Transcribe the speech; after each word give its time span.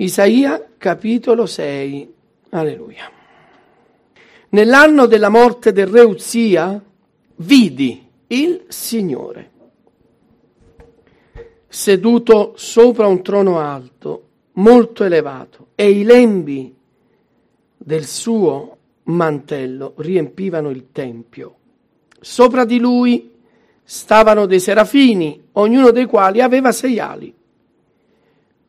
Isaia 0.00 0.64
capitolo 0.78 1.46
6. 1.46 2.14
Alleluia. 2.50 3.10
Nell'anno 4.50 5.06
della 5.06 5.28
morte 5.28 5.72
del 5.72 5.88
re 5.88 6.02
Uzia 6.02 6.80
vidi 7.34 8.06
il 8.28 8.64
Signore 8.68 9.50
seduto 11.66 12.54
sopra 12.56 13.08
un 13.08 13.22
trono 13.22 13.58
alto, 13.58 14.28
molto 14.52 15.02
elevato, 15.02 15.68
e 15.74 15.90
i 15.90 16.04
lembi 16.04 16.74
del 17.76 18.04
suo 18.04 18.76
mantello 19.04 19.94
riempivano 19.96 20.70
il 20.70 20.92
tempio. 20.92 21.56
Sopra 22.20 22.64
di 22.64 22.78
lui 22.78 23.32
stavano 23.82 24.46
dei 24.46 24.60
serafini, 24.60 25.48
ognuno 25.52 25.90
dei 25.90 26.06
quali 26.06 26.40
aveva 26.40 26.72
sei 26.72 27.00
ali. 27.00 27.34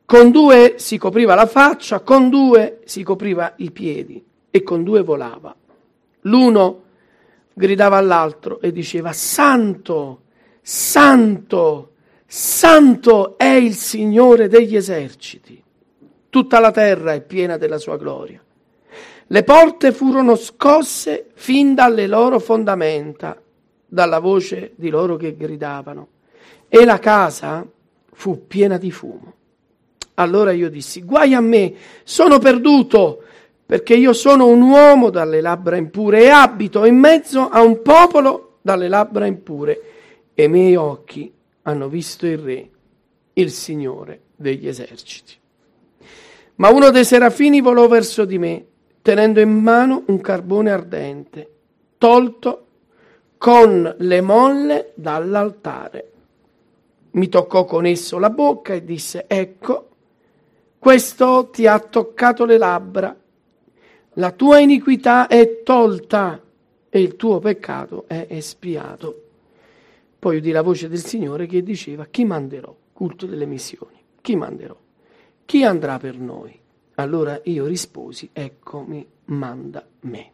Con 0.09 0.31
due 0.31 0.73
si 0.77 0.97
copriva 0.97 1.35
la 1.35 1.45
faccia, 1.45 1.99
con 1.99 2.31
due 2.31 2.79
si 2.85 3.03
copriva 3.03 3.53
i 3.57 3.69
piedi 3.69 4.25
e 4.49 4.63
con 4.63 4.83
due 4.83 5.03
volava. 5.03 5.55
L'uno 6.21 6.83
gridava 7.53 7.97
all'altro 7.97 8.59
e 8.59 8.71
diceva, 8.71 9.13
Santo, 9.13 10.21
Santo, 10.63 11.91
Santo 12.25 13.37
è 13.37 13.51
il 13.51 13.75
Signore 13.75 14.47
degli 14.47 14.75
eserciti. 14.75 15.63
Tutta 16.27 16.59
la 16.59 16.71
terra 16.71 17.13
è 17.13 17.21
piena 17.21 17.57
della 17.57 17.77
sua 17.77 17.97
gloria. 17.97 18.43
Le 19.27 19.43
porte 19.43 19.91
furono 19.91 20.35
scosse 20.35 21.27
fin 21.35 21.75
dalle 21.75 22.07
loro 22.07 22.39
fondamenta, 22.39 23.39
dalla 23.85 24.17
voce 24.17 24.71
di 24.73 24.89
loro 24.89 25.17
che 25.17 25.37
gridavano, 25.37 26.07
e 26.67 26.83
la 26.83 26.97
casa 26.97 27.63
fu 28.11 28.47
piena 28.47 28.79
di 28.79 28.89
fumo. 28.89 29.33
Allora 30.19 30.51
io 30.51 30.69
dissi, 30.69 31.01
guai 31.03 31.33
a 31.33 31.39
me, 31.39 31.73
sono 32.03 32.39
perduto, 32.39 33.23
perché 33.65 33.95
io 33.95 34.11
sono 34.11 34.47
un 34.47 34.61
uomo 34.61 35.09
dalle 35.09 35.39
labbra 35.39 35.77
impure 35.77 36.23
e 36.23 36.27
abito 36.27 36.83
in 36.83 36.97
mezzo 36.97 37.47
a 37.47 37.61
un 37.61 37.81
popolo 37.81 38.57
dalle 38.61 38.89
labbra 38.89 39.25
impure, 39.25 39.81
e 40.33 40.43
i 40.43 40.49
miei 40.49 40.75
occhi 40.75 41.31
hanno 41.61 41.87
visto 41.87 42.27
il 42.27 42.37
Re, 42.37 42.69
il 43.33 43.49
Signore 43.49 44.21
degli 44.35 44.67
eserciti. 44.67 45.33
Ma 46.55 46.69
uno 46.69 46.89
dei 46.89 47.05
serafini 47.05 47.61
volò 47.61 47.87
verso 47.87 48.25
di 48.25 48.37
me 48.37 48.65
tenendo 49.01 49.39
in 49.39 49.51
mano 49.51 50.03
un 50.07 50.19
carbone 50.19 50.69
ardente, 50.69 51.49
tolto 51.97 52.65
con 53.37 53.95
le 53.97 54.21
molle 54.21 54.91
dall'altare. 54.95 56.11
Mi 57.11 57.29
toccò 57.29 57.63
con 57.63 57.85
esso 57.85 58.19
la 58.19 58.29
bocca 58.29 58.73
e 58.73 58.83
disse, 58.83 59.23
ecco, 59.25 59.88
questo 60.79 61.49
ti 61.51 61.67
ha 61.67 61.77
toccato 61.77 62.45
le 62.45 62.57
labbra, 62.57 63.13
la 64.13 64.31
tua 64.31 64.59
iniquità 64.59 65.27
è 65.27 65.61
tolta 65.61 66.41
e 66.89 67.01
il 67.01 67.17
tuo 67.17 67.39
peccato 67.39 68.05
è 68.07 68.27
espiato. 68.29 69.23
Poi 70.17 70.37
udì 70.37 70.51
la 70.51 70.61
voce 70.61 70.87
del 70.87 71.03
Signore 71.03 71.47
che 71.47 71.63
diceva, 71.63 72.05
chi 72.05 72.23
manderò? 72.23 72.73
Culto 72.93 73.25
delle 73.25 73.45
missioni. 73.45 74.01
Chi 74.21 74.35
manderò? 74.37 74.75
Chi 75.45 75.63
andrà 75.63 75.97
per 75.97 76.17
noi? 76.17 76.57
Allora 76.95 77.39
io 77.43 77.65
risposi, 77.65 78.29
eccomi, 78.31 79.05
manda 79.25 79.85
me. 80.01 80.31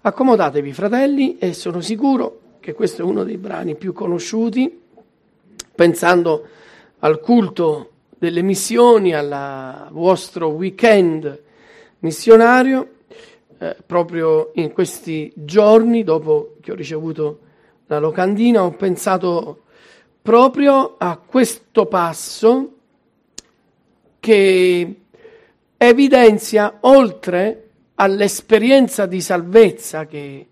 Accomodatevi 0.00 0.72
fratelli 0.72 1.38
e 1.38 1.52
sono 1.52 1.80
sicuro 1.80 2.40
che 2.60 2.72
questo 2.72 3.02
è 3.02 3.04
uno 3.04 3.24
dei 3.24 3.36
brani 3.36 3.76
più 3.76 3.92
conosciuti, 3.92 4.80
pensando 5.74 6.46
al 7.00 7.20
culto 7.20 7.90
delle 8.18 8.42
missioni, 8.42 9.14
al 9.14 9.88
vostro 9.90 10.48
weekend 10.48 11.42
missionario, 12.00 12.88
eh, 13.58 13.76
proprio 13.84 14.50
in 14.54 14.72
questi 14.72 15.32
giorni, 15.34 16.04
dopo 16.04 16.56
che 16.60 16.72
ho 16.72 16.74
ricevuto 16.74 17.40
la 17.86 17.98
locandina, 17.98 18.64
ho 18.64 18.70
pensato 18.72 19.62
proprio 20.22 20.96
a 20.98 21.16
questo 21.18 21.86
passo 21.86 22.72
che 24.18 25.00
evidenzia, 25.76 26.78
oltre 26.80 27.68
all'esperienza 27.94 29.06
di 29.06 29.20
salvezza 29.20 30.06
che 30.06 30.46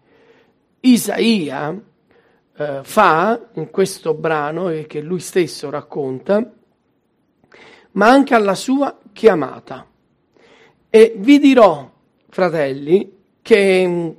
Isaia 0.81 1.83
eh, 2.56 2.81
fa 2.83 3.41
in 3.55 3.71
questo 3.71 4.15
brano 4.15 4.69
e 4.69 4.87
che 4.87 5.00
lui 5.00 5.21
stesso 5.21 5.71
racconta, 5.71 6.53
ma 7.94 8.09
anche 8.09 8.34
alla 8.34 8.55
sua 8.55 8.97
chiamata. 9.12 9.87
E 10.91 11.15
vi 11.16 11.38
dirò, 11.38 11.91
fratelli, 12.28 13.12
che 13.43 14.15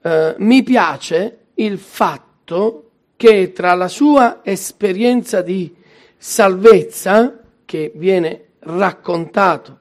eh, 0.00 0.34
mi 0.38 0.62
piace 0.62 1.38
il 1.54 1.78
fatto 1.78 2.90
che 3.16 3.52
tra 3.52 3.74
la 3.74 3.88
sua 3.88 4.40
esperienza 4.42 5.42
di 5.42 5.74
salvezza, 6.16 7.38
che 7.64 7.92
viene 7.94 8.46
raccontato 8.60 9.78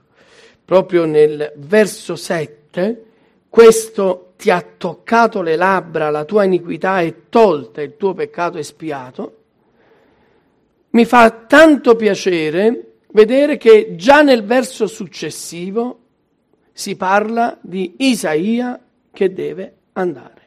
proprio 0.63 1.05
nel 1.05 1.53
verso 1.57 2.15
7, 2.15 3.05
questo 3.49 4.33
ti 4.37 4.49
ha 4.49 4.65
toccato 4.77 5.41
le 5.41 5.55
labbra, 5.55 6.09
la 6.09 6.23
tua 6.23 6.43
iniquità 6.43 7.01
è 7.01 7.13
tolta, 7.29 7.81
il 7.81 7.97
tuo 7.97 8.13
peccato 8.13 8.57
è 8.57 8.63
spiato, 8.63 9.37
mi 10.91 11.05
fa 11.05 11.29
tanto 11.31 11.95
piacere 11.95 12.90
vedere 13.13 13.57
che 13.57 13.95
già 13.95 14.21
nel 14.21 14.43
verso 14.43 14.87
successivo 14.87 15.99
si 16.71 16.95
parla 16.95 17.57
di 17.61 17.95
Isaia 17.97 18.79
che 19.11 19.33
deve 19.33 19.75
andare. 19.93 20.41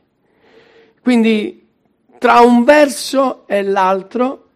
Quindi 1.00 1.66
tra 2.18 2.40
un 2.40 2.64
verso 2.64 3.46
e 3.46 3.62
l'altro 3.62 4.48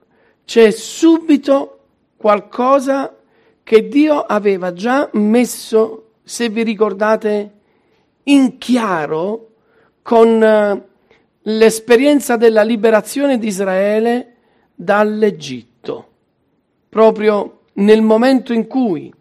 c'è 0.44 0.70
subito 0.70 1.80
qualcosa 2.16 3.14
che 3.62 3.86
Dio 3.88 4.22
aveva 4.22 4.72
già 4.72 5.10
messo, 5.12 6.12
se 6.24 6.48
vi 6.48 6.62
ricordate, 6.62 7.52
in 8.24 8.56
chiaro 8.56 9.50
con 10.00 10.42
eh, 10.42 10.86
l'esperienza 11.42 12.36
della 12.36 12.62
liberazione 12.62 13.38
di 13.38 13.48
Israele 13.48 14.36
dall'Egitto. 14.74 16.06
Proprio 16.88 17.57
nel 17.78 18.02
momento 18.02 18.52
in 18.52 18.66
cui 18.66 19.12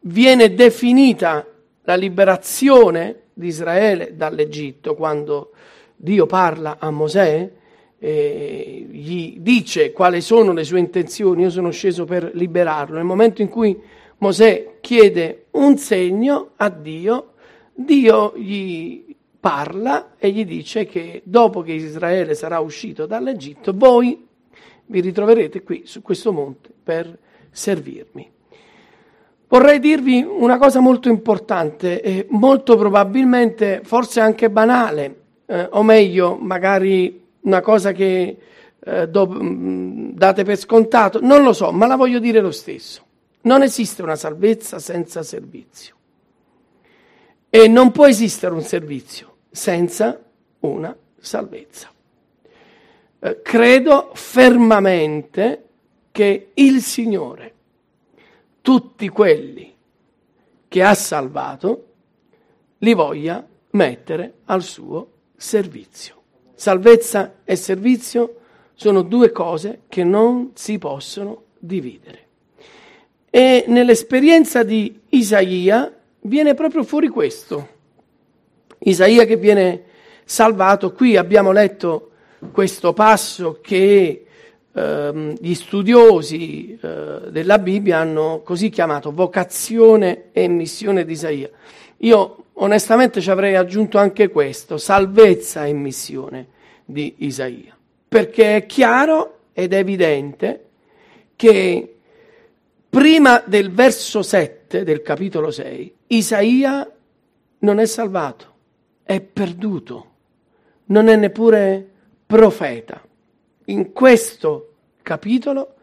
viene 0.00 0.54
definita 0.54 1.46
la 1.82 1.94
liberazione 1.94 3.22
di 3.32 3.48
Israele 3.48 4.16
dall'Egitto, 4.16 4.94
quando 4.94 5.52
Dio 5.94 6.26
parla 6.26 6.76
a 6.78 6.90
Mosè, 6.90 7.50
eh, 7.98 8.86
gli 8.90 9.38
dice 9.38 9.92
quali 9.92 10.20
sono 10.20 10.52
le 10.52 10.64
sue 10.64 10.78
intenzioni, 10.78 11.42
io 11.42 11.50
sono 11.50 11.70
sceso 11.70 12.04
per 12.04 12.30
liberarlo. 12.34 12.96
Nel 12.96 13.04
momento 13.04 13.42
in 13.42 13.48
cui 13.48 13.78
Mosè 14.18 14.76
chiede 14.80 15.46
un 15.52 15.76
segno 15.76 16.50
a 16.56 16.68
Dio, 16.70 17.32
Dio 17.74 18.32
gli 18.36 19.14
parla 19.38 20.14
e 20.18 20.30
gli 20.30 20.44
dice 20.44 20.86
che 20.86 21.20
dopo 21.24 21.62
che 21.62 21.72
Israele 21.72 22.34
sarà 22.34 22.58
uscito 22.58 23.06
dall'Egitto, 23.06 23.72
voi 23.74 24.24
vi 24.86 25.00
ritroverete 25.00 25.62
qui 25.62 25.82
su 25.84 26.00
questo 26.00 26.32
monte 26.32 26.70
per 26.82 27.18
servirmi. 27.56 28.30
Vorrei 29.48 29.78
dirvi 29.78 30.22
una 30.28 30.58
cosa 30.58 30.80
molto 30.80 31.08
importante 31.08 32.02
e 32.02 32.26
molto 32.30 32.76
probabilmente, 32.76 33.80
forse 33.82 34.20
anche 34.20 34.50
banale, 34.50 35.20
eh, 35.46 35.68
o 35.70 35.82
meglio, 35.82 36.36
magari 36.36 37.24
una 37.42 37.60
cosa 37.60 37.92
che 37.92 38.38
eh, 38.78 39.08
do, 39.08 39.26
mm, 39.28 40.10
date 40.10 40.44
per 40.44 40.56
scontato, 40.56 41.20
non 41.22 41.42
lo 41.42 41.52
so, 41.52 41.72
ma 41.72 41.86
la 41.86 41.96
voglio 41.96 42.18
dire 42.18 42.40
lo 42.40 42.50
stesso. 42.50 43.04
Non 43.42 43.62
esiste 43.62 44.02
una 44.02 44.16
salvezza 44.16 44.78
senza 44.78 45.22
servizio. 45.22 45.94
E 47.48 47.68
non 47.68 47.92
può 47.92 48.06
esistere 48.06 48.52
un 48.52 48.62
servizio 48.62 49.36
senza 49.50 50.20
una 50.60 50.94
salvezza. 51.18 51.88
Eh, 53.20 53.40
credo 53.42 54.10
fermamente 54.12 55.65
che 56.16 56.52
il 56.54 56.80
Signore, 56.80 57.52
tutti 58.62 59.06
quelli 59.10 59.70
che 60.66 60.82
ha 60.82 60.94
salvato, 60.94 61.88
li 62.78 62.94
voglia 62.94 63.46
mettere 63.72 64.36
al 64.46 64.62
suo 64.62 65.10
servizio. 65.36 66.22
Salvezza 66.54 67.40
e 67.44 67.54
servizio 67.54 68.36
sono 68.72 69.02
due 69.02 69.30
cose 69.30 69.80
che 69.88 70.04
non 70.04 70.52
si 70.54 70.78
possono 70.78 71.42
dividere. 71.58 72.28
E 73.28 73.66
nell'esperienza 73.66 74.62
di 74.62 74.98
Isaia 75.10 75.94
viene 76.20 76.54
proprio 76.54 76.82
fuori 76.82 77.08
questo. 77.08 77.68
Isaia 78.78 79.26
che 79.26 79.36
viene 79.36 79.84
salvato, 80.24 80.94
qui 80.94 81.18
abbiamo 81.18 81.52
letto 81.52 82.12
questo 82.52 82.94
passo 82.94 83.58
che 83.60 84.25
gli 84.76 85.54
studiosi 85.54 86.78
eh, 86.78 87.30
della 87.30 87.58
Bibbia 87.58 87.98
hanno 87.98 88.42
così 88.44 88.68
chiamato 88.68 89.10
vocazione 89.10 90.24
e 90.32 90.48
missione 90.48 91.06
di 91.06 91.12
Isaia. 91.12 91.48
Io 91.98 92.44
onestamente 92.52 93.22
ci 93.22 93.30
avrei 93.30 93.54
aggiunto 93.54 93.96
anche 93.96 94.28
questo, 94.28 94.76
salvezza 94.76 95.64
e 95.64 95.72
missione 95.72 96.48
di 96.84 97.14
Isaia, 97.18 97.74
perché 98.06 98.56
è 98.56 98.66
chiaro 98.66 99.38
ed 99.54 99.72
evidente 99.72 100.64
che 101.36 101.94
prima 102.90 103.42
del 103.46 103.72
verso 103.72 104.20
7 104.20 104.84
del 104.84 105.00
capitolo 105.00 105.50
6 105.50 105.94
Isaia 106.08 106.90
non 107.60 107.78
è 107.78 107.86
salvato, 107.86 108.54
è 109.02 109.22
perduto, 109.22 110.10
non 110.86 111.08
è 111.08 111.16
neppure 111.16 111.88
profeta. 112.26 113.00
In 113.66 113.92
questo 113.92 114.74
capitolo 115.02 115.74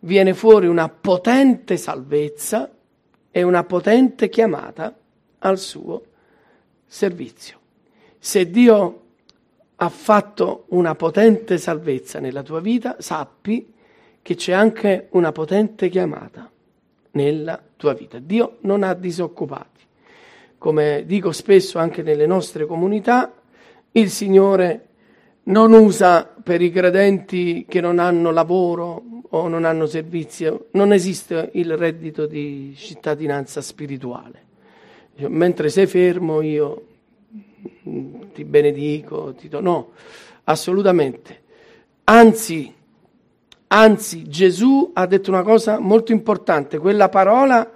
viene 0.00 0.34
fuori 0.34 0.66
una 0.66 0.88
potente 0.88 1.76
salvezza 1.76 2.70
e 3.30 3.42
una 3.42 3.64
potente 3.64 4.28
chiamata 4.28 4.96
al 5.38 5.58
suo 5.58 6.02
servizio. 6.86 7.58
Se 8.18 8.50
Dio 8.50 9.02
ha 9.76 9.88
fatto 9.88 10.66
una 10.68 10.94
potente 10.94 11.58
salvezza 11.58 12.20
nella 12.20 12.42
tua 12.42 12.60
vita, 12.60 12.96
sappi 13.00 13.72
che 14.22 14.34
c'è 14.36 14.52
anche 14.52 15.08
una 15.10 15.32
potente 15.32 15.88
chiamata 15.88 16.48
nella 17.12 17.60
tua 17.76 17.94
vita. 17.94 18.18
Dio 18.20 18.58
non 18.60 18.84
ha 18.84 18.94
disoccupati. 18.94 19.82
Come 20.56 21.02
dico 21.04 21.32
spesso 21.32 21.78
anche 21.78 22.02
nelle 22.02 22.26
nostre 22.26 22.64
comunità, 22.64 23.34
il 23.92 24.08
Signore 24.10 24.88
non 25.44 25.72
usa 25.72 26.24
per 26.42 26.62
i 26.62 26.70
credenti 26.70 27.66
che 27.68 27.80
non 27.80 27.98
hanno 27.98 28.30
lavoro 28.30 29.02
o 29.28 29.48
non 29.48 29.64
hanno 29.64 29.86
servizio, 29.86 30.66
non 30.72 30.92
esiste 30.92 31.50
il 31.54 31.76
reddito 31.76 32.26
di 32.26 32.74
cittadinanza 32.76 33.60
spirituale. 33.60 34.42
Mentre 35.28 35.68
sei 35.68 35.86
fermo 35.86 36.40
io 36.40 36.86
ti 38.32 38.44
benedico, 38.44 39.34
ti 39.34 39.48
do... 39.48 39.60
no, 39.60 39.90
assolutamente. 40.44 41.42
Anzi, 42.04 42.72
anzi, 43.68 44.28
Gesù 44.28 44.90
ha 44.94 45.06
detto 45.06 45.30
una 45.30 45.42
cosa 45.42 45.78
molto 45.78 46.12
importante, 46.12 46.78
quella 46.78 47.08
parola 47.08 47.70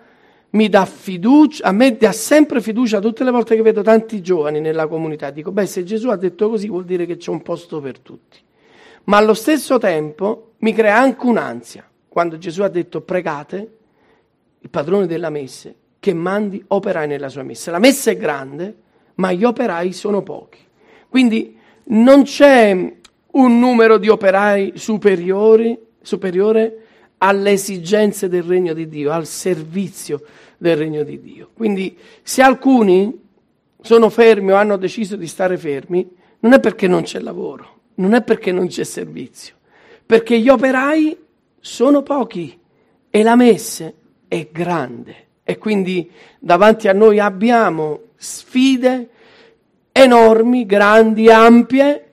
mi 0.50 0.68
dà 0.68 0.86
fiducia, 0.86 1.66
a 1.66 1.72
me 1.72 1.96
dà 1.96 2.12
sempre 2.12 2.60
fiducia 2.60 3.00
tutte 3.00 3.24
le 3.24 3.30
volte 3.30 3.54
che 3.54 3.62
vedo 3.62 3.82
tanti 3.82 4.22
giovani 4.22 4.60
nella 4.60 4.86
comunità. 4.86 5.30
Dico, 5.30 5.52
beh, 5.52 5.66
se 5.66 5.84
Gesù 5.84 6.08
ha 6.08 6.16
detto 6.16 6.48
così 6.48 6.68
vuol 6.68 6.84
dire 6.84 7.04
che 7.04 7.16
c'è 7.16 7.30
un 7.30 7.42
posto 7.42 7.80
per 7.80 7.98
tutti. 7.98 8.38
Ma 9.04 9.18
allo 9.18 9.34
stesso 9.34 9.78
tempo 9.78 10.52
mi 10.58 10.72
crea 10.72 10.98
anche 10.98 11.26
un'ansia 11.26 11.88
quando 12.08 12.38
Gesù 12.38 12.62
ha 12.62 12.68
detto 12.68 13.00
pregate 13.02 13.76
il 14.60 14.70
padrone 14.70 15.06
della 15.06 15.30
messe 15.30 15.74
che 16.00 16.14
mandi 16.14 16.62
operai 16.66 17.06
nella 17.06 17.28
sua 17.28 17.42
messa. 17.42 17.70
La 17.70 17.78
messa 17.78 18.10
è 18.10 18.16
grande, 18.16 18.76
ma 19.16 19.32
gli 19.32 19.44
operai 19.44 19.92
sono 19.92 20.22
pochi. 20.22 20.58
Quindi 21.08 21.56
non 21.84 22.22
c'è 22.22 22.94
un 23.30 23.58
numero 23.58 23.98
di 23.98 24.08
operai 24.08 24.72
superiori, 24.76 25.78
superiore 26.00 26.87
alle 27.18 27.52
esigenze 27.52 28.28
del 28.28 28.42
regno 28.42 28.72
di 28.72 28.88
Dio, 28.88 29.10
al 29.10 29.26
servizio 29.26 30.22
del 30.56 30.76
regno 30.76 31.02
di 31.02 31.20
Dio. 31.20 31.50
Quindi 31.54 31.96
se 32.22 32.42
alcuni 32.42 33.26
sono 33.80 34.08
fermi 34.10 34.52
o 34.52 34.56
hanno 34.56 34.76
deciso 34.76 35.16
di 35.16 35.26
stare 35.26 35.56
fermi, 35.56 36.08
non 36.40 36.52
è 36.52 36.60
perché 36.60 36.86
non 36.86 37.02
c'è 37.02 37.20
lavoro, 37.20 37.80
non 37.96 38.14
è 38.14 38.22
perché 38.22 38.52
non 38.52 38.68
c'è 38.68 38.84
servizio, 38.84 39.54
perché 40.04 40.38
gli 40.38 40.48
operai 40.48 41.16
sono 41.60 42.02
pochi 42.02 42.58
e 43.10 43.22
la 43.22 43.36
messe 43.36 43.94
è 44.28 44.48
grande 44.52 45.26
e 45.42 45.58
quindi 45.58 46.10
davanti 46.38 46.88
a 46.88 46.92
noi 46.92 47.18
abbiamo 47.18 48.00
sfide 48.16 49.08
enormi, 49.90 50.66
grandi, 50.66 51.30
ampie 51.30 52.10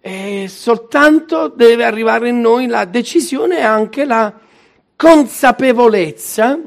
e 0.00 0.46
soltanto 0.48 1.48
deve 1.48 1.84
arrivare 1.84 2.28
in 2.28 2.40
noi 2.40 2.66
la 2.66 2.84
decisione 2.84 3.58
e 3.58 3.62
anche 3.62 4.04
la 4.04 4.32
consapevolezza 4.96 6.58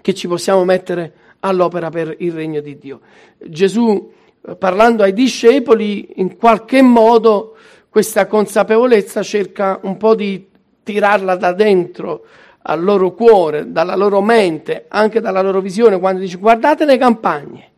che 0.00 0.14
ci 0.14 0.28
possiamo 0.28 0.64
mettere 0.64 1.12
all'opera 1.40 1.88
per 1.88 2.14
il 2.18 2.32
regno 2.32 2.60
di 2.60 2.76
Dio. 2.76 3.00
Gesù, 3.38 4.12
eh, 4.46 4.56
parlando 4.56 5.02
ai 5.02 5.12
discepoli, 5.12 6.20
in 6.20 6.36
qualche 6.36 6.82
modo 6.82 7.56
questa 7.88 8.26
consapevolezza 8.26 9.22
cerca 9.22 9.78
un 9.82 9.96
po' 9.96 10.14
di 10.14 10.48
tirarla 10.82 11.36
da 11.36 11.52
dentro 11.52 12.26
al 12.62 12.82
loro 12.82 13.12
cuore, 13.12 13.70
dalla 13.70 13.94
loro 13.94 14.20
mente, 14.20 14.86
anche 14.88 15.20
dalla 15.20 15.42
loro 15.42 15.60
visione, 15.60 15.98
quando 15.98 16.20
dice 16.20 16.38
guardate 16.38 16.84
le 16.84 16.96
campagne, 16.96 17.72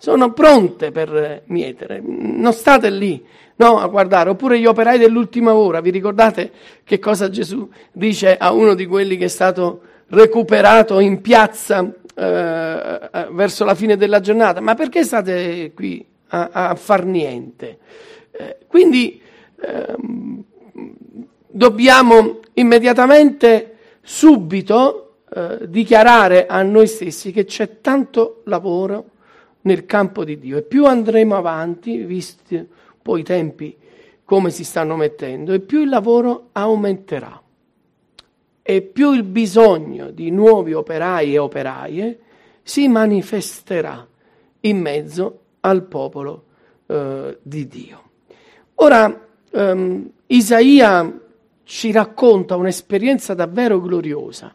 sono 0.00 0.32
pronte 0.32 0.92
per 0.92 1.42
mietere, 1.48 2.00
non 2.02 2.54
state 2.54 2.88
lì 2.88 3.22
no, 3.56 3.78
a 3.80 3.86
guardare, 3.86 4.30
oppure 4.30 4.58
gli 4.58 4.64
operai 4.64 4.98
dell'ultima 4.98 5.54
ora, 5.54 5.82
vi 5.82 5.90
ricordate 5.90 6.50
che 6.84 6.98
cosa 6.98 7.28
Gesù 7.28 7.68
dice 7.92 8.34
a 8.34 8.50
uno 8.52 8.72
di 8.74 8.86
quelli 8.86 9.18
che 9.18 9.26
è 9.26 9.28
stato 9.28 9.82
recuperato 10.06 11.00
in 11.00 11.20
piazza 11.20 11.86
eh, 12.14 13.08
eh 13.12 13.28
verso 13.30 13.66
la 13.66 13.74
fine 13.74 13.98
della 13.98 14.20
giornata? 14.20 14.60
Ma 14.60 14.74
perché 14.74 15.04
state 15.04 15.72
qui 15.74 16.02
a, 16.28 16.48
a 16.50 16.74
far 16.76 17.04
niente? 17.04 17.78
Eh, 18.30 18.56
quindi 18.66 19.20
eh, 19.60 19.96
dobbiamo 21.46 22.40
immediatamente, 22.54 23.76
subito, 24.00 25.16
eh, 25.30 25.68
dichiarare 25.68 26.46
a 26.46 26.62
noi 26.62 26.86
stessi 26.86 27.32
che 27.32 27.44
c'è 27.44 27.82
tanto 27.82 28.40
lavoro 28.46 29.10
nel 29.62 29.86
campo 29.86 30.24
di 30.24 30.38
Dio 30.38 30.58
e 30.58 30.62
più 30.62 30.86
andremo 30.86 31.36
avanti, 31.36 31.98
visti 31.98 32.66
poi 33.02 33.20
i 33.20 33.24
tempi 33.24 33.76
come 34.24 34.50
si 34.50 34.62
stanno 34.62 34.96
mettendo, 34.96 35.52
e 35.52 35.60
più 35.60 35.80
il 35.82 35.88
lavoro 35.88 36.50
aumenterà 36.52 37.42
e 38.62 38.82
più 38.82 39.12
il 39.12 39.24
bisogno 39.24 40.10
di 40.10 40.30
nuovi 40.30 40.72
operai 40.72 41.34
e 41.34 41.38
operaie 41.38 42.18
si 42.62 42.86
manifesterà 42.86 44.06
in 44.60 44.78
mezzo 44.78 45.40
al 45.60 45.82
popolo 45.82 46.44
eh, 46.86 47.38
di 47.42 47.66
Dio. 47.66 48.02
Ora, 48.76 49.26
ehm, 49.50 50.10
Isaia 50.26 51.20
ci 51.64 51.90
racconta 51.90 52.54
un'esperienza 52.54 53.34
davvero 53.34 53.80
gloriosa, 53.80 54.54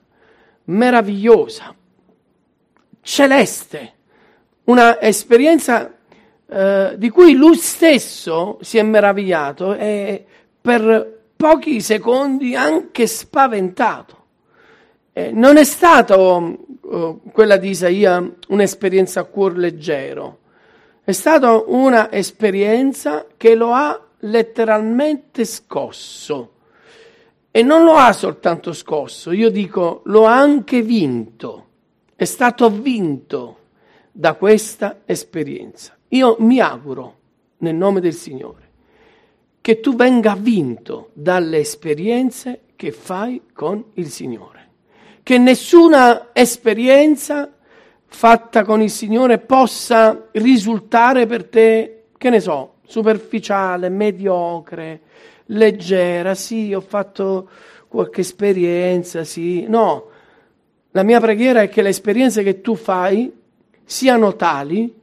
meravigliosa, 0.65 1.75
celeste, 3.01 3.93
una 4.65 5.01
esperienza 5.01 5.95
eh, 6.47 6.93
di 6.97 7.09
cui 7.09 7.33
lui 7.33 7.55
stesso 7.55 8.59
si 8.61 8.77
è 8.77 8.83
meravigliato 8.83 9.73
e 9.73 10.25
per 10.61 11.21
pochi 11.35 11.81
secondi 11.81 12.55
anche 12.55 13.07
spaventato. 13.07 14.23
Eh, 15.13 15.31
non 15.31 15.57
è 15.57 15.63
stata 15.63 16.17
uh, 16.17 17.21
quella 17.31 17.57
di 17.57 17.69
Isaia 17.69 18.31
un'esperienza 18.49 19.21
a 19.21 19.23
cuor 19.23 19.57
leggero, 19.57 20.39
è 21.03 21.11
stata 21.11 21.63
un'esperienza 21.65 23.25
che 23.37 23.55
lo 23.55 23.71
ha 23.71 23.99
letteralmente 24.19 25.45
scosso. 25.45 26.51
E 27.51 27.63
non 27.63 27.85
lo 27.85 27.93
ha 27.93 28.11
soltanto 28.11 28.73
scosso, 28.73 29.31
io 29.31 29.49
dico 29.49 30.01
lo 30.05 30.25
ha 30.25 30.37
anche 30.37 30.81
vinto, 30.81 31.67
è 32.15 32.25
stato 32.25 32.69
vinto 32.69 33.57
da 34.17 34.35
questa 34.35 35.01
esperienza. 35.03 35.93
Io 36.09 36.37
mi 36.39 36.61
auguro, 36.61 37.17
nel 37.57 37.75
nome 37.75 37.99
del 37.99 38.13
Signore, 38.13 38.69
che 39.59 39.81
tu 39.81 39.93
venga 39.93 40.35
vinto 40.39 41.09
dalle 41.11 41.57
esperienze 41.57 42.61
che 42.77 42.93
fai 42.93 43.41
con 43.51 43.83
il 43.95 44.09
Signore. 44.09 44.69
Che 45.21 45.37
nessuna 45.37 46.29
esperienza 46.31 47.51
fatta 48.05 48.63
con 48.63 48.81
il 48.81 48.89
Signore 48.89 49.39
possa 49.39 50.29
risultare 50.31 51.25
per 51.25 51.49
te, 51.49 52.03
che 52.17 52.29
ne 52.29 52.39
so, 52.39 52.75
superficiale, 52.85 53.89
mediocre, 53.89 55.01
leggera. 55.47 56.35
Sì, 56.35 56.73
ho 56.73 56.79
fatto 56.79 57.49
qualche 57.89 58.21
esperienza, 58.21 59.25
sì. 59.25 59.65
No, 59.67 60.05
la 60.91 61.03
mia 61.03 61.19
preghiera 61.19 61.63
è 61.63 61.67
che 61.67 61.81
le 61.81 61.89
esperienze 61.89 62.43
che 62.43 62.61
tu 62.61 62.75
fai 62.75 63.43
siano 63.85 64.35
tali 64.35 64.93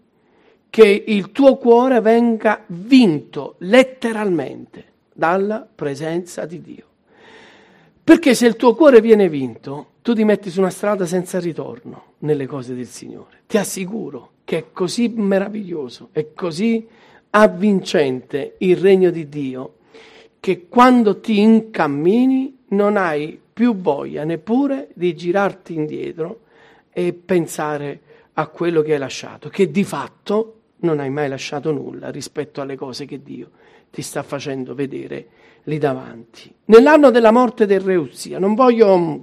che 0.68 1.04
il 1.06 1.32
tuo 1.32 1.56
cuore 1.56 2.00
venga 2.00 2.64
vinto 2.66 3.56
letteralmente 3.58 4.84
dalla 5.12 5.66
presenza 5.72 6.46
di 6.46 6.60
Dio. 6.60 6.86
Perché 8.02 8.34
se 8.34 8.46
il 8.46 8.56
tuo 8.56 8.74
cuore 8.74 9.00
viene 9.00 9.28
vinto, 9.28 9.92
tu 10.02 10.14
ti 10.14 10.24
metti 10.24 10.50
su 10.50 10.58
una 10.60 10.70
strada 10.70 11.06
senza 11.06 11.38
ritorno 11.38 12.14
nelle 12.18 12.46
cose 12.46 12.74
del 12.74 12.86
Signore. 12.86 13.42
Ti 13.46 13.58
assicuro 13.58 14.30
che 14.44 14.58
è 14.58 14.64
così 14.72 15.08
meraviglioso, 15.08 16.08
è 16.12 16.32
così 16.34 16.86
avvincente 17.30 18.56
il 18.58 18.76
regno 18.76 19.10
di 19.10 19.28
Dio, 19.28 19.74
che 20.40 20.66
quando 20.68 21.20
ti 21.20 21.38
incammini 21.38 22.64
non 22.68 22.96
hai 22.96 23.38
più 23.52 23.76
voglia 23.76 24.24
neppure 24.24 24.88
di 24.94 25.14
girarti 25.14 25.74
indietro 25.74 26.40
e 26.90 27.12
pensare 27.12 28.00
a 28.34 28.46
quello 28.46 28.82
che 28.82 28.94
hai 28.94 28.98
lasciato, 28.98 29.48
che 29.48 29.70
di 29.70 29.84
fatto 29.84 30.56
non 30.78 30.98
hai 31.00 31.10
mai 31.10 31.28
lasciato 31.28 31.70
nulla 31.70 32.10
rispetto 32.10 32.60
alle 32.60 32.76
cose 32.76 33.04
che 33.04 33.22
Dio 33.22 33.50
ti 33.90 34.02
sta 34.02 34.22
facendo 34.22 34.74
vedere 34.74 35.26
lì 35.64 35.78
davanti. 35.78 36.52
Nell'anno 36.66 37.10
della 37.10 37.30
morte 37.30 37.66
del 37.66 37.80
Re 37.80 37.94
Uzia, 37.94 38.38
non 38.38 38.54
voglio 38.54 38.98
mm, 38.98 39.16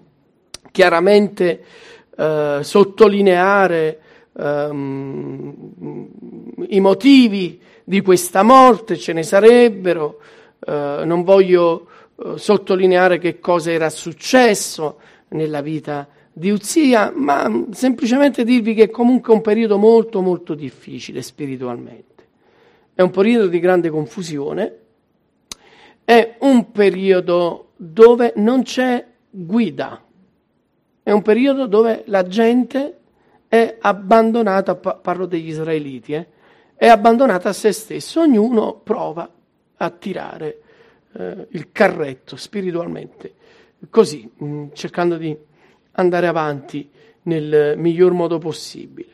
chiaramente 0.72 1.64
eh, 2.16 2.60
sottolineare 2.62 4.00
ehm, 4.38 5.54
i 6.70 6.80
motivi 6.80 7.60
di 7.84 8.02
questa 8.02 8.44
morte, 8.44 8.98
ce 8.98 9.14
ne 9.14 9.24
sarebbero, 9.24 10.20
eh, 10.66 11.02
non 11.04 11.24
voglio 11.24 11.88
eh, 12.16 12.38
sottolineare 12.38 13.18
che 13.18 13.40
cosa 13.40 13.72
era 13.72 13.90
successo 13.90 15.00
nella 15.30 15.62
vita 15.62 16.08
di 16.40 16.52
Uzia, 16.52 17.12
ma 17.14 17.66
semplicemente 17.72 18.46
dirvi 18.46 18.74
che 18.74 18.84
è 18.84 18.90
comunque 18.90 19.34
un 19.34 19.42
periodo 19.42 19.78
molto 19.78 20.22
molto 20.22 20.54
difficile 20.54 21.22
spiritualmente. 21.22 22.28
È 22.94 23.02
un 23.02 23.12
periodo 23.12 23.48
di 23.48 23.60
grande 23.60 23.90
confusione, 23.90 24.78
è 26.06 26.38
un 26.40 26.72
periodo 26.72 27.72
dove 27.76 28.32
non 28.38 28.64
c'è 28.64 29.06
guida, 29.30 30.02
è 31.04 31.12
un 31.12 31.22
periodo 31.22 31.66
dove 31.66 32.04
la 32.06 32.26
gente 32.26 33.00
è 33.50 33.76
abbandonata, 33.78 34.76
parlo 34.76 35.26
degli 35.26 35.50
israeliti, 35.50 36.14
eh, 36.14 36.28
è 36.74 36.88
abbandonata 36.88 37.50
a 37.50 37.54
se 37.54 37.74
stesso, 37.74 38.22
ognuno 38.22 38.80
prova 38.82 39.30
a 39.76 39.90
tirare 39.90 40.62
eh, 41.12 41.48
il 41.50 41.74
carretto 41.74 42.38
spiritualmente, 42.38 43.34
così, 43.90 44.30
mh, 44.38 44.46
mm, 44.46 44.68
cercando 44.72 45.18
di 45.18 45.48
andare 45.94 46.28
avanti 46.28 46.90
nel 47.24 47.78
miglior 47.78 48.14
modo 48.14 48.38
possibile. 48.38 49.12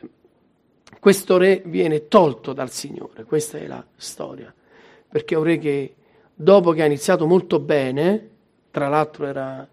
Questo 0.98 1.36
re 1.36 1.62
viene 1.64 2.08
tolto 2.08 2.52
dal 2.52 2.70
Signore, 2.70 3.24
questa 3.24 3.58
è 3.58 3.66
la 3.66 3.84
storia, 3.94 4.52
perché 5.08 5.34
è 5.34 5.38
un 5.38 5.44
re 5.44 5.58
che 5.58 5.94
dopo 6.34 6.72
che 6.72 6.82
ha 6.82 6.86
iniziato 6.86 7.26
molto 7.26 7.60
bene, 7.60 8.30
tra 8.70 8.88
l'altro 8.88 9.26
era 9.26 9.66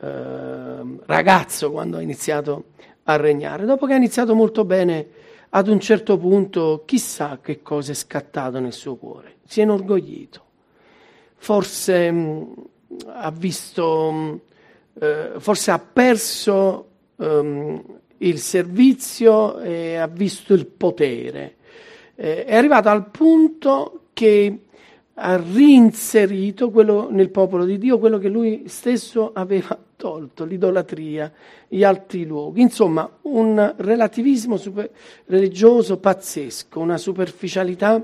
eh, 0.00 0.98
ragazzo 1.06 1.70
quando 1.70 1.96
ha 1.96 2.02
iniziato 2.02 2.64
a 3.04 3.16
regnare, 3.16 3.64
dopo 3.64 3.86
che 3.86 3.94
ha 3.94 3.96
iniziato 3.96 4.34
molto 4.34 4.64
bene, 4.64 5.08
ad 5.50 5.68
un 5.68 5.80
certo 5.80 6.18
punto 6.18 6.82
chissà 6.84 7.38
che 7.40 7.62
cosa 7.62 7.92
è 7.92 7.94
scattato 7.94 8.58
nel 8.58 8.72
suo 8.72 8.96
cuore, 8.96 9.36
si 9.46 9.60
è 9.60 9.62
inorgoglito, 9.62 10.44
forse 11.36 12.10
mh, 12.10 12.18
mm, 12.18 12.96
ha 13.06 13.30
visto, 13.30 14.10
mh, 14.10 14.16
mm, 14.16 14.34
eh, 14.98 15.32
forse 15.38 15.70
ha 15.70 15.78
perso 15.78 16.88
um, 17.16 17.82
il 18.18 18.38
servizio 18.38 19.58
e 19.58 19.96
ha 19.96 20.06
visto 20.06 20.54
il 20.54 20.66
potere. 20.66 21.56
Eh, 22.14 22.44
è 22.44 22.56
arrivato 22.56 22.88
al 22.88 23.10
punto 23.10 24.06
che 24.12 24.60
ha 25.18 25.36
reinserito 25.36 26.70
quello, 26.70 27.08
nel 27.10 27.30
popolo 27.30 27.64
di 27.64 27.78
Dio 27.78 27.98
quello 27.98 28.18
che 28.18 28.28
lui 28.28 28.64
stesso 28.66 29.32
aveva 29.34 29.78
tolto, 29.96 30.44
l'idolatria, 30.44 31.32
gli 31.68 31.82
altri 31.82 32.24
luoghi. 32.24 32.60
Insomma, 32.60 33.08
un 33.22 33.74
relativismo 33.76 34.56
super, 34.56 34.90
religioso 35.26 35.98
pazzesco, 35.98 36.80
una 36.80 36.98
superficialità 36.98 38.02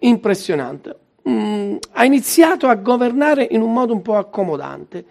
impressionante. 0.00 0.96
Mm, 1.28 1.76
ha 1.92 2.04
iniziato 2.04 2.66
a 2.68 2.74
governare 2.74 3.46
in 3.50 3.62
un 3.62 3.72
modo 3.72 3.92
un 3.92 4.02
po' 4.02 4.16
accomodante. 4.16 5.04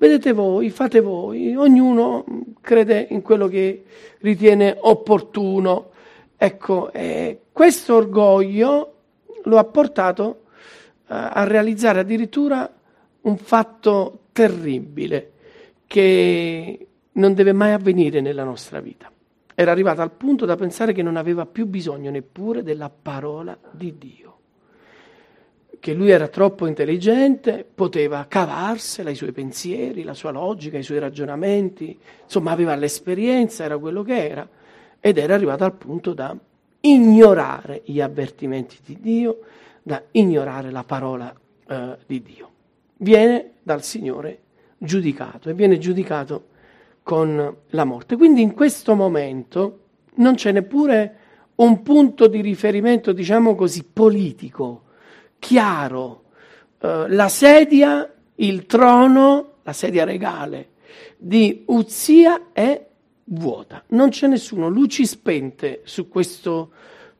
Vedete 0.00 0.32
voi, 0.32 0.70
fate 0.70 1.00
voi, 1.00 1.54
ognuno 1.54 2.24
crede 2.62 3.08
in 3.10 3.20
quello 3.20 3.48
che 3.48 3.84
ritiene 4.20 4.74
opportuno. 4.80 5.90
Ecco, 6.38 6.90
eh, 6.90 7.40
questo 7.52 7.96
orgoglio 7.96 8.94
lo 9.42 9.58
ha 9.58 9.64
portato 9.64 10.44
a 11.04 11.44
realizzare 11.44 12.00
addirittura 12.00 12.72
un 13.22 13.36
fatto 13.36 14.20
terribile 14.32 15.32
che 15.86 16.86
non 17.12 17.34
deve 17.34 17.52
mai 17.52 17.72
avvenire 17.72 18.22
nella 18.22 18.44
nostra 18.44 18.80
vita. 18.80 19.12
Era 19.54 19.70
arrivato 19.70 20.00
al 20.00 20.12
punto 20.12 20.46
da 20.46 20.56
pensare 20.56 20.94
che 20.94 21.02
non 21.02 21.16
aveva 21.16 21.44
più 21.44 21.66
bisogno 21.66 22.10
neppure 22.10 22.62
della 22.62 22.88
parola 22.88 23.54
di 23.70 23.98
Dio, 23.98 24.38
che 25.80 25.94
lui 25.94 26.10
era 26.10 26.28
troppo 26.28 26.66
intelligente, 26.66 27.66
poteva 27.74 28.26
cavarsela 28.28 29.08
i 29.08 29.14
suoi 29.14 29.32
pensieri, 29.32 30.02
la 30.02 30.12
sua 30.12 30.30
logica, 30.30 30.76
i 30.76 30.82
suoi 30.82 30.98
ragionamenti, 30.98 31.98
insomma 32.22 32.50
aveva 32.50 32.74
l'esperienza, 32.74 33.64
era 33.64 33.78
quello 33.78 34.02
che 34.02 34.28
era, 34.28 34.46
ed 35.00 35.16
era 35.16 35.34
arrivato 35.34 35.64
al 35.64 35.74
punto 35.74 36.12
da 36.12 36.36
ignorare 36.80 37.80
gli 37.86 38.00
avvertimenti 38.00 38.76
di 38.84 38.98
Dio, 39.00 39.40
da 39.82 40.02
ignorare 40.12 40.70
la 40.70 40.84
parola 40.84 41.34
eh, 41.66 41.96
di 42.06 42.22
Dio. 42.22 42.50
Viene 42.98 43.52
dal 43.62 43.82
Signore 43.82 44.38
giudicato 44.76 45.48
e 45.48 45.54
viene 45.54 45.78
giudicato 45.78 46.48
con 47.02 47.56
la 47.68 47.84
morte. 47.84 48.16
Quindi 48.16 48.42
in 48.42 48.52
questo 48.52 48.94
momento 48.94 49.78
non 50.16 50.34
c'è 50.34 50.52
neppure 50.52 51.16
un 51.56 51.80
punto 51.80 52.26
di 52.26 52.42
riferimento, 52.42 53.12
diciamo 53.12 53.54
così, 53.54 53.82
politico, 53.82 54.82
chiaro. 55.40 56.22
Eh, 56.78 57.06
la 57.08 57.28
sedia, 57.28 58.08
il 58.36 58.66
trono, 58.66 59.54
la 59.64 59.72
sedia 59.72 60.04
regale 60.04 60.68
di 61.22 61.64
Uzia 61.66 62.46
è 62.52 62.86
vuota, 63.24 63.84
non 63.88 64.08
c'è 64.08 64.26
nessuno, 64.26 64.68
luci 64.68 65.04
spente 65.04 65.82
su 65.84 66.08
questo 66.08 66.70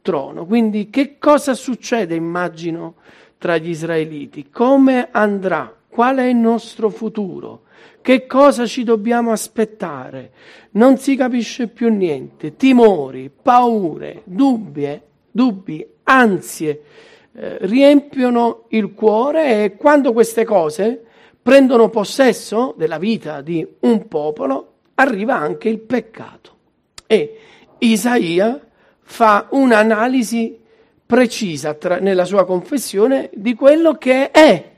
trono. 0.01 0.47
Quindi 0.47 0.89
che 0.89 1.19
cosa 1.19 1.55
succede, 1.55 2.15
immagino, 2.15 2.95
tra 3.37 3.59
gli 3.59 3.69
israeliti? 3.69 4.49
Come 4.51 5.09
andrà? 5.11 5.75
Qual 5.89 6.17
è 6.17 6.25
il 6.25 6.37
nostro 6.37 6.89
futuro? 6.89 7.65
Che 8.01 8.27
cosa 8.27 8.67
ci 8.67 8.85
dobbiamo 8.85 9.33
aspettare? 9.33 10.33
Non 10.73 10.97
si 10.97 11.17
capisce 11.17 11.69
più 11.69 11.93
niente. 11.93 12.57
Timori, 12.57 13.31
paure, 13.31 14.23
dubbi, 14.25 15.01
dubbi 15.31 15.87
ansie 16.05 16.83
eh, 17.43 17.57
riempiono 17.63 18.65
il 18.69 18.93
cuore 18.93 19.65
e 19.65 19.77
quando 19.77 20.13
queste 20.13 20.45
cose 20.45 21.03
prendono 21.41 21.89
possesso 21.89 22.75
della 22.77 22.99
vita 22.99 23.41
di 23.41 23.67
un 23.81 24.09
popolo, 24.09 24.75
arriva 24.97 25.37
anche 25.37 25.71
il 25.71 25.79
peccato. 25.79 26.57
E 27.07 27.39
Isaia 27.79 28.61
fa 29.01 29.47
un'analisi 29.53 30.59
precisa 31.07 31.73
tra, 31.73 31.99
nella 31.99 32.27
sua 32.27 32.45
confessione 32.45 33.31
di 33.33 33.55
quello 33.55 33.95
che 33.95 34.31
è 34.31 34.71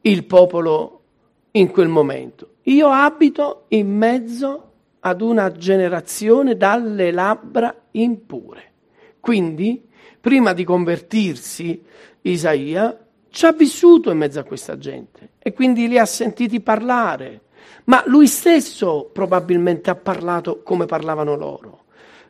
il 0.00 0.24
popolo 0.24 1.02
in 1.50 1.70
quel 1.70 1.88
momento. 1.88 2.54
Io 2.62 2.88
abito 2.88 3.64
in 3.68 3.94
mezzo 3.94 4.70
ad 5.00 5.20
una 5.20 5.52
generazione 5.52 6.56
dalle 6.56 7.12
labbra 7.12 7.74
impure. 7.90 8.72
Quindi, 9.20 9.86
prima 10.20 10.52
di 10.52 10.64
convertirsi, 10.64 11.82
Isaia 12.22 12.98
ci 13.28 13.46
ha 13.46 13.52
vissuto 13.52 14.10
in 14.10 14.18
mezzo 14.18 14.40
a 14.40 14.44
questa 14.44 14.78
gente 14.78 15.30
e 15.38 15.52
quindi 15.52 15.88
li 15.88 15.98
ha 15.98 16.06
sentiti 16.06 16.60
parlare, 16.60 17.42
ma 17.84 18.02
lui 18.06 18.26
stesso 18.26 19.10
probabilmente 19.12 19.90
ha 19.90 19.94
parlato 19.94 20.62
come 20.62 20.86
parlavano 20.86 21.36
loro. 21.36 21.84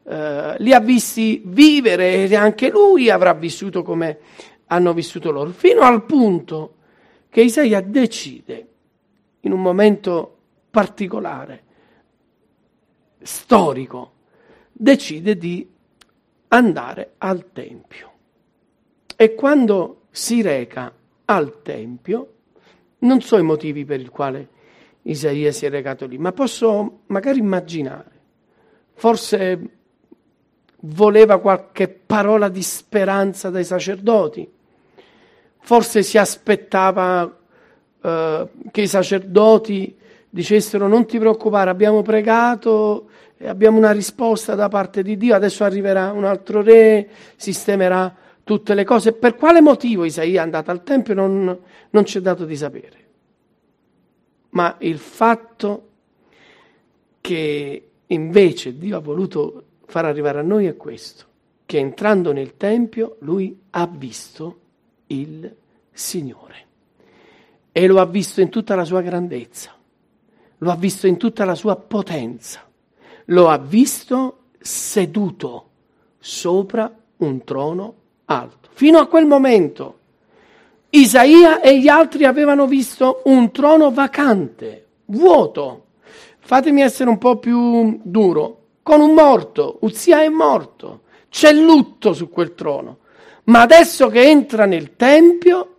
Eh, 0.04 0.56
li 0.58 0.72
ha 0.72 0.80
visti 0.80 1.42
vivere 1.44 2.26
e 2.26 2.34
anche 2.36 2.70
lui 2.70 3.10
avrà 3.10 3.32
vissuto 3.34 3.82
come 3.82 4.18
hanno 4.66 4.92
vissuto 4.92 5.30
loro, 5.30 5.50
fino 5.50 5.82
al 5.82 6.04
punto 6.04 6.74
che 7.28 7.42
Isaia 7.42 7.80
decide, 7.80 8.66
in 9.40 9.52
un 9.52 9.62
momento 9.62 10.36
particolare, 10.70 11.62
storico, 13.22 14.12
decide 14.72 15.36
di 15.36 15.68
andare 16.56 17.12
al 17.18 17.52
Tempio. 17.52 18.12
E 19.16 19.34
quando 19.34 20.02
si 20.10 20.42
reca 20.42 20.92
al 21.24 21.62
Tempio, 21.62 22.32
non 23.00 23.20
so 23.20 23.38
i 23.38 23.42
motivi 23.42 23.84
per 23.84 24.00
il 24.00 24.10
quale 24.10 24.48
Isaia 25.02 25.52
si 25.52 25.66
è 25.66 25.70
recato 25.70 26.06
lì, 26.06 26.18
ma 26.18 26.32
posso 26.32 27.00
magari 27.06 27.38
immaginare, 27.38 28.10
forse 28.94 29.70
voleva 30.80 31.38
qualche 31.38 31.88
parola 31.88 32.48
di 32.48 32.62
speranza 32.62 33.50
dai 33.50 33.64
sacerdoti, 33.64 34.50
forse 35.58 36.02
si 36.02 36.18
aspettava 36.18 37.38
eh, 38.02 38.48
che 38.70 38.80
i 38.80 38.86
sacerdoti 38.88 39.96
dicessero 40.28 40.88
non 40.88 41.06
ti 41.06 41.18
preoccupare, 41.18 41.70
abbiamo 41.70 42.02
pregato 42.02 43.08
e 43.38 43.48
abbiamo 43.48 43.78
una 43.78 43.92
risposta 43.92 44.54
da 44.54 44.68
parte 44.68 45.02
di 45.02 45.16
Dio, 45.16 45.34
adesso 45.34 45.64
arriverà 45.64 46.12
un 46.12 46.24
altro 46.24 46.62
re, 46.62 47.08
sistemerà 47.36 48.14
tutte 48.42 48.74
le 48.74 48.84
cose. 48.84 49.12
Per 49.12 49.34
quale 49.36 49.60
motivo 49.60 50.04
Isaia 50.04 50.40
è 50.40 50.44
andato 50.44 50.70
al 50.70 50.82
Tempio 50.82 51.14
non, 51.14 51.58
non 51.90 52.04
ci 52.04 52.18
è 52.18 52.20
dato 52.20 52.44
di 52.44 52.56
sapere. 52.56 53.04
ma 54.50 54.76
il 54.80 54.98
fatto 54.98 55.88
che 57.20 57.88
invece 58.06 58.78
Dio 58.78 58.96
ha 58.96 59.00
voluto 59.00 59.64
far 59.86 60.06
arrivare 60.06 60.38
a 60.38 60.42
noi 60.42 60.66
è 60.66 60.76
questo, 60.76 61.24
che 61.66 61.78
entrando 61.78 62.32
nel 62.32 62.56
Tempio 62.56 63.16
lui 63.20 63.58
ha 63.70 63.86
visto 63.86 64.60
il 65.08 65.54
Signore 65.92 66.54
e 67.72 67.86
lo 67.86 68.00
ha 68.00 68.06
visto 68.06 68.40
in 68.40 68.48
tutta 68.48 68.74
la 68.74 68.84
sua 68.84 69.02
grandezza, 69.02 69.74
lo 70.58 70.70
ha 70.70 70.76
visto 70.76 71.06
in 71.06 71.18
tutta 71.18 71.44
la 71.44 71.54
sua 71.54 71.76
potenza, 71.76 72.65
lo 73.26 73.48
ha 73.48 73.58
visto 73.58 74.38
seduto 74.58 75.68
sopra 76.18 76.92
un 77.18 77.44
trono 77.44 77.94
alto. 78.26 78.68
Fino 78.72 78.98
a 78.98 79.06
quel 79.06 79.26
momento 79.26 79.98
Isaia 80.90 81.60
e 81.60 81.78
gli 81.78 81.88
altri 81.88 82.24
avevano 82.24 82.66
visto 82.66 83.22
un 83.24 83.50
trono 83.50 83.90
vacante, 83.90 84.86
vuoto. 85.06 85.84
Fatemi 86.38 86.82
essere 86.82 87.10
un 87.10 87.18
po' 87.18 87.36
più 87.38 88.00
duro, 88.02 88.60
con 88.82 89.00
un 89.00 89.12
morto, 89.12 89.78
Uzia 89.80 90.22
è 90.22 90.28
morto, 90.28 91.02
c'è 91.28 91.52
lutto 91.52 92.12
su 92.12 92.30
quel 92.30 92.54
trono. 92.54 92.98
Ma 93.44 93.62
adesso 93.62 94.08
che 94.08 94.22
entra 94.22 94.64
nel 94.64 94.96
Tempio, 94.96 95.74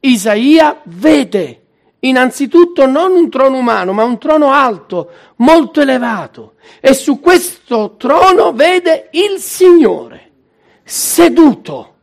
Isaia 0.00 0.80
vede 0.84 1.62
innanzitutto 2.00 2.86
non 2.86 3.12
un 3.12 3.28
trono 3.30 3.58
umano, 3.58 3.92
ma 3.92 4.04
un 4.04 4.18
trono 4.18 4.52
alto, 4.52 5.10
molto 5.36 5.80
elevato. 5.80 6.54
E 6.80 6.94
su 6.94 7.20
questo 7.20 7.94
trono 7.96 8.52
vede 8.52 9.08
il 9.12 9.38
Signore 9.38 10.30
seduto, 10.84 11.94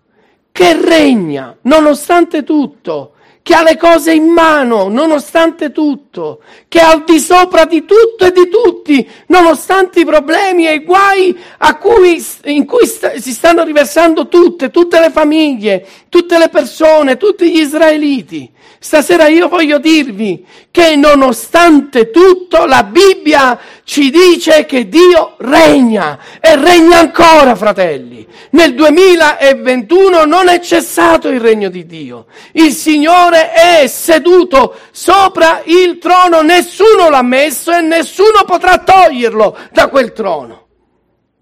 che 0.52 0.80
regna 0.80 1.58
nonostante 1.62 2.44
tutto, 2.44 3.15
che 3.46 3.54
ha 3.54 3.62
le 3.62 3.78
cose 3.78 4.12
in 4.12 4.26
mano 4.26 4.88
nonostante 4.88 5.72
tutto, 5.72 6.42
che 6.68 6.80
è 6.80 6.84
al 6.84 7.04
di 7.04 7.20
sopra 7.20 7.66
di 7.66 7.86
tutto 7.86 8.26
e 8.26 8.32
di 8.32 8.50
tutti, 8.50 9.08
nonostante 9.28 10.00
i 10.00 10.04
problemi 10.04 10.66
e 10.68 10.74
i 10.74 10.84
guai 10.84 11.38
cui, 11.80 12.26
in 12.46 12.66
cui 12.66 12.88
sta, 12.88 13.20
si 13.20 13.32
stanno 13.32 13.64
riversando 13.64 14.28
tutte, 14.30 14.72
tutte 14.72 15.00
le 15.00 15.12
famiglie, 15.12 15.86
tutte 16.10 16.40
le 16.40 16.50
persone, 16.50 17.18
tutti 17.18 17.52
gli 17.52 17.60
israeliti. 17.60 18.52
Stasera 18.80 19.28
io 19.28 19.48
voglio 19.48 19.78
dirvi 19.78 20.44
che 20.72 20.96
nonostante 20.96 22.10
tutto 22.10 22.66
la 22.66 22.82
Bibbia 22.82 23.60
ci 23.86 24.10
dice 24.10 24.66
che 24.66 24.90
Dio 24.90 25.36
regna 25.38 26.18
e 26.42 26.56
regna 26.56 27.00
ancora, 27.00 27.56
fratelli. 27.56 28.28
Nel 28.50 28.74
2021 28.74 30.26
non 30.26 30.50
è 30.50 30.60
cessato 30.60 31.30
il 31.30 31.40
regno 31.40 31.70
di 31.70 31.86
Dio. 31.86 32.26
Il 32.54 32.74
Signore 32.74 33.52
è 33.52 33.86
seduto 33.86 34.76
sopra 34.90 35.62
il 35.66 36.00
trono, 36.00 36.42
nessuno 36.42 37.10
l'ha 37.10 37.22
messo 37.22 37.72
e 37.72 37.82
nessuno 37.82 38.44
potrà 38.46 38.80
toglierlo 38.80 39.56
da 39.72 39.88
quel 39.88 40.14
trono. 40.14 40.66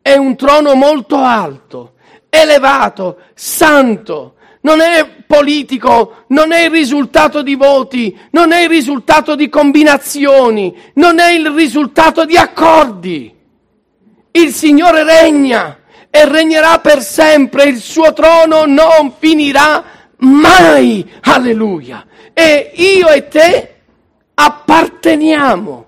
È 0.02 0.14
un 0.16 0.36
trono 0.36 0.76
molto 0.76 1.16
alto, 1.16 1.94
elevato, 2.30 3.20
santo 3.34 4.36
non 4.64 4.82
è 4.82 5.06
politico, 5.28 6.24
non 6.28 6.52
è 6.52 6.66
il 6.66 6.72
risultato 6.72 7.42
di 7.42 7.56
voti, 7.56 8.18
non 8.32 8.52
è 8.52 8.64
il 8.64 8.70
risultato 8.70 9.36
di 9.36 9.50
combinazioni, 9.50 10.76
non 10.96 11.20
è 11.20 11.32
il 11.32 11.50
risultato 11.50 12.26
di 12.26 12.38
accordi. 12.38 13.34
Il 14.32 14.54
Signore 14.54 15.04
regna 15.04 15.80
e 16.10 16.26
regnerà 16.26 16.80
per 16.80 17.02
sempre, 17.02 17.66
il 17.66 17.78
suo 17.78 18.14
trono 18.14 18.66
non 18.66 19.14
finirà 19.18 19.84
mai. 20.18 21.10
Alleluia. 21.22 22.06
E 22.34 22.72
io 22.76 23.10
e 23.10 23.28
te 23.28 23.76
apparteniamo 24.34 25.88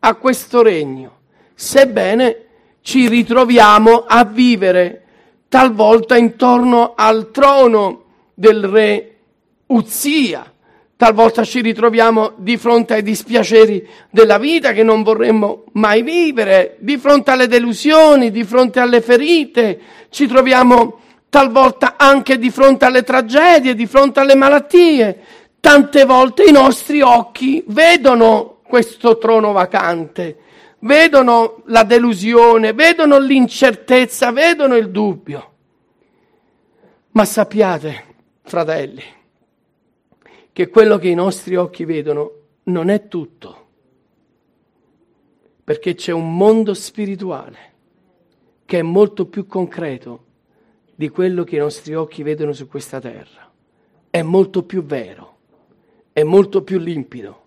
a 0.00 0.14
questo 0.14 0.62
regno, 0.62 1.20
sebbene 1.54 2.36
ci 2.82 3.08
ritroviamo 3.08 4.04
a 4.06 4.24
vivere 4.24 5.02
talvolta 5.52 6.16
intorno 6.16 6.94
al 6.96 7.30
trono 7.30 8.01
del 8.34 8.64
re 8.64 9.16
Uzia. 9.66 10.52
Talvolta 10.96 11.42
ci 11.42 11.60
ritroviamo 11.62 12.34
di 12.36 12.56
fronte 12.56 12.94
ai 12.94 13.02
dispiaceri 13.02 13.88
della 14.08 14.38
vita 14.38 14.72
che 14.72 14.84
non 14.84 15.02
vorremmo 15.02 15.64
mai 15.72 16.02
vivere, 16.02 16.76
di 16.78 16.96
fronte 16.96 17.32
alle 17.32 17.48
delusioni, 17.48 18.30
di 18.30 18.44
fronte 18.44 18.78
alle 18.78 19.00
ferite, 19.00 19.80
ci 20.10 20.28
troviamo 20.28 21.00
talvolta 21.28 21.94
anche 21.96 22.38
di 22.38 22.50
fronte 22.50 22.84
alle 22.84 23.02
tragedie, 23.02 23.74
di 23.74 23.86
fronte 23.86 24.20
alle 24.20 24.36
malattie. 24.36 25.20
Tante 25.58 26.04
volte 26.04 26.44
i 26.44 26.52
nostri 26.52 27.00
occhi 27.00 27.64
vedono 27.66 28.58
questo 28.62 29.18
trono 29.18 29.50
vacante, 29.50 30.36
vedono 30.80 31.62
la 31.66 31.82
delusione, 31.82 32.74
vedono 32.74 33.18
l'incertezza, 33.18 34.30
vedono 34.30 34.76
il 34.76 34.90
dubbio. 34.90 35.50
Ma 37.12 37.24
sappiate 37.24 38.10
fratelli, 38.52 39.02
che 40.52 40.68
quello 40.68 40.98
che 40.98 41.08
i 41.08 41.14
nostri 41.14 41.56
occhi 41.56 41.86
vedono 41.86 42.32
non 42.64 42.90
è 42.90 43.08
tutto, 43.08 43.66
perché 45.64 45.94
c'è 45.94 46.12
un 46.12 46.36
mondo 46.36 46.74
spirituale 46.74 47.58
che 48.66 48.80
è 48.80 48.82
molto 48.82 49.24
più 49.24 49.46
concreto 49.46 50.24
di 50.94 51.08
quello 51.08 51.44
che 51.44 51.56
i 51.56 51.60
nostri 51.60 51.94
occhi 51.94 52.22
vedono 52.22 52.52
su 52.52 52.68
questa 52.68 53.00
terra. 53.00 53.50
È 54.10 54.20
molto 54.20 54.64
più 54.64 54.84
vero, 54.84 55.36
è 56.12 56.22
molto 56.22 56.62
più 56.62 56.78
limpido, 56.78 57.44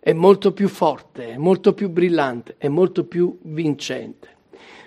è 0.00 0.12
molto 0.12 0.52
più 0.52 0.68
forte, 0.68 1.30
è 1.30 1.36
molto 1.38 1.72
più 1.72 1.88
brillante, 1.88 2.56
è 2.58 2.68
molto 2.68 3.04
più 3.04 3.38
vincente. 3.44 4.28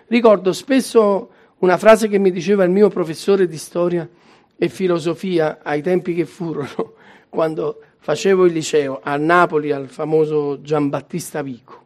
Ricordo 0.06 0.54
spesso 0.54 1.32
una 1.58 1.78
frase 1.78 2.08
che 2.08 2.20
mi 2.20 2.30
diceva 2.30 2.64
il 2.64 2.70
mio 2.70 2.90
professore 2.90 3.48
di 3.48 3.58
storia, 3.58 4.08
e 4.58 4.70
filosofia 4.70 5.60
ai 5.62 5.82
tempi 5.82 6.14
che 6.14 6.26
furono, 6.26 6.94
quando 7.30 7.82
facevo 7.98 8.46
il 8.46 8.54
liceo 8.54 9.00
a 9.04 9.18
Napoli 9.18 9.72
al 9.72 9.90
famoso 9.90 10.62
Giambattista 10.62 11.42
Vico. 11.42 11.84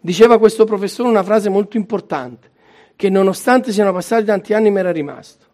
Diceva 0.00 0.38
questo 0.38 0.64
professore 0.64 1.08
una 1.08 1.22
frase 1.22 1.48
molto 1.48 1.76
importante, 1.76 2.50
che 2.96 3.08
nonostante 3.08 3.72
siano 3.72 3.92
passati 3.92 4.24
tanti 4.24 4.54
anni 4.54 4.70
mi 4.70 4.78
era 4.78 4.92
rimasto. 4.92 5.44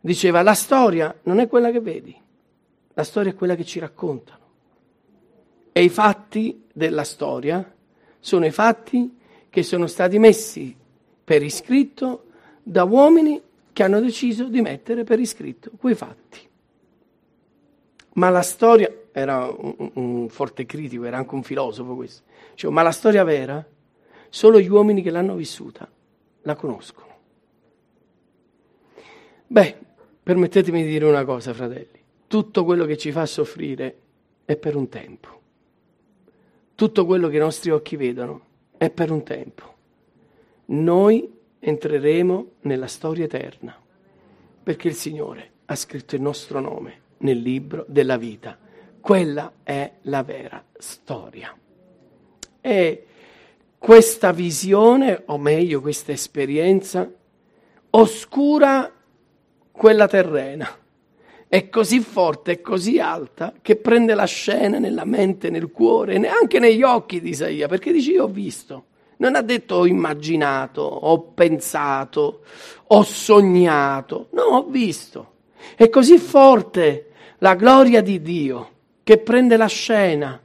Diceva, 0.00 0.42
la 0.42 0.54
storia 0.54 1.14
non 1.24 1.40
è 1.40 1.48
quella 1.48 1.70
che 1.70 1.80
vedi, 1.80 2.16
la 2.94 3.04
storia 3.04 3.32
è 3.32 3.34
quella 3.34 3.54
che 3.54 3.64
ci 3.64 3.78
raccontano. 3.78 4.46
E 5.72 5.82
i 5.82 5.88
fatti 5.88 6.66
della 6.72 7.04
storia 7.04 7.74
sono 8.20 8.46
i 8.46 8.50
fatti 8.50 9.16
che 9.50 9.62
sono 9.62 9.86
stati 9.86 10.18
messi 10.18 10.76
per 11.24 11.42
iscritto 11.42 12.24
da 12.62 12.84
uomini 12.84 13.40
che 13.78 13.84
hanno 13.84 14.00
deciso 14.00 14.48
di 14.48 14.60
mettere 14.60 15.04
per 15.04 15.20
iscritto 15.20 15.70
quei 15.78 15.94
fatti. 15.94 16.40
Ma 18.14 18.28
la 18.28 18.42
storia, 18.42 18.92
era 19.12 19.48
un, 19.48 19.90
un 19.94 20.28
forte 20.28 20.66
critico, 20.66 21.04
era 21.04 21.18
anche 21.18 21.36
un 21.36 21.44
filosofo 21.44 21.94
questo, 21.94 22.24
cioè, 22.54 22.72
ma 22.72 22.82
la 22.82 22.90
storia 22.90 23.22
vera, 23.22 23.64
solo 24.30 24.58
gli 24.58 24.66
uomini 24.66 25.00
che 25.00 25.10
l'hanno 25.10 25.36
vissuta 25.36 25.88
la 26.42 26.56
conoscono. 26.56 27.06
Beh, 29.46 29.76
permettetemi 30.24 30.82
di 30.82 30.88
dire 30.88 31.04
una 31.04 31.24
cosa, 31.24 31.54
fratelli, 31.54 32.02
tutto 32.26 32.64
quello 32.64 32.84
che 32.84 32.96
ci 32.96 33.12
fa 33.12 33.26
soffrire 33.26 33.96
è 34.44 34.56
per 34.56 34.74
un 34.74 34.88
tempo. 34.88 35.40
Tutto 36.74 37.06
quello 37.06 37.28
che 37.28 37.36
i 37.36 37.38
nostri 37.38 37.70
occhi 37.70 37.94
vedono 37.94 38.40
è 38.76 38.90
per 38.90 39.12
un 39.12 39.22
tempo. 39.22 39.74
Noi 40.64 41.37
entreremo 41.58 42.52
nella 42.62 42.86
storia 42.86 43.24
eterna, 43.24 43.76
perché 44.62 44.88
il 44.88 44.94
Signore 44.94 45.50
ha 45.66 45.74
scritto 45.74 46.14
il 46.14 46.22
nostro 46.22 46.60
nome 46.60 47.00
nel 47.18 47.38
libro 47.38 47.84
della 47.88 48.16
vita. 48.16 48.58
Quella 49.00 49.52
è 49.62 49.92
la 50.02 50.22
vera 50.22 50.64
storia. 50.76 51.56
E 52.60 53.06
questa 53.78 54.32
visione, 54.32 55.22
o 55.26 55.38
meglio 55.38 55.80
questa 55.80 56.12
esperienza, 56.12 57.10
oscura 57.90 58.92
quella 59.70 60.08
terrena. 60.08 60.68
È 61.46 61.68
così 61.70 62.00
forte, 62.00 62.52
è 62.52 62.60
così 62.60 62.98
alta, 62.98 63.54
che 63.62 63.76
prende 63.76 64.14
la 64.14 64.26
scena 64.26 64.78
nella 64.78 65.06
mente, 65.06 65.48
nel 65.48 65.70
cuore, 65.70 66.18
neanche 66.18 66.58
negli 66.58 66.82
occhi 66.82 67.20
di 67.20 67.30
Isaia, 67.30 67.68
perché 67.68 67.92
dice 67.92 68.10
io 68.10 68.24
ho 68.24 68.28
visto. 68.28 68.84
Non 69.18 69.34
ha 69.34 69.42
detto 69.42 69.76
ho 69.76 69.86
immaginato, 69.86 70.82
ho 70.82 71.20
pensato, 71.34 72.40
ho 72.86 73.02
sognato. 73.02 74.28
No, 74.30 74.42
ho 74.42 74.66
visto. 74.68 75.32
È 75.76 75.88
così 75.88 76.18
forte 76.18 77.10
la 77.38 77.54
gloria 77.54 78.00
di 78.00 78.20
Dio 78.20 78.70
che 79.04 79.18
prende 79.18 79.56
la 79.56 79.66
scena 79.66 80.40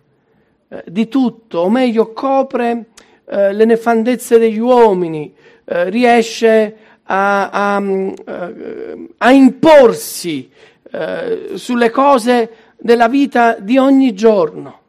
eh, 0.67 0.83
di 0.87 1.07
tutto, 1.07 1.59
o 1.59 1.69
meglio 1.69 2.13
copre 2.13 2.85
eh, 3.25 3.53
le 3.53 3.65
nefandezze 3.65 4.37
degli 4.37 4.59
uomini, 4.59 5.33
eh, 5.65 5.89
riesce 5.89 6.77
a, 7.03 7.49
a, 7.49 7.81
eh, 7.81 9.09
a 9.17 9.31
imporsi 9.31 10.49
eh, 10.91 11.51
sulle 11.55 11.89
cose 11.89 12.51
della 12.77 13.07
vita 13.07 13.55
di 13.59 13.77
ogni 13.77 14.13
giorno 14.13 14.81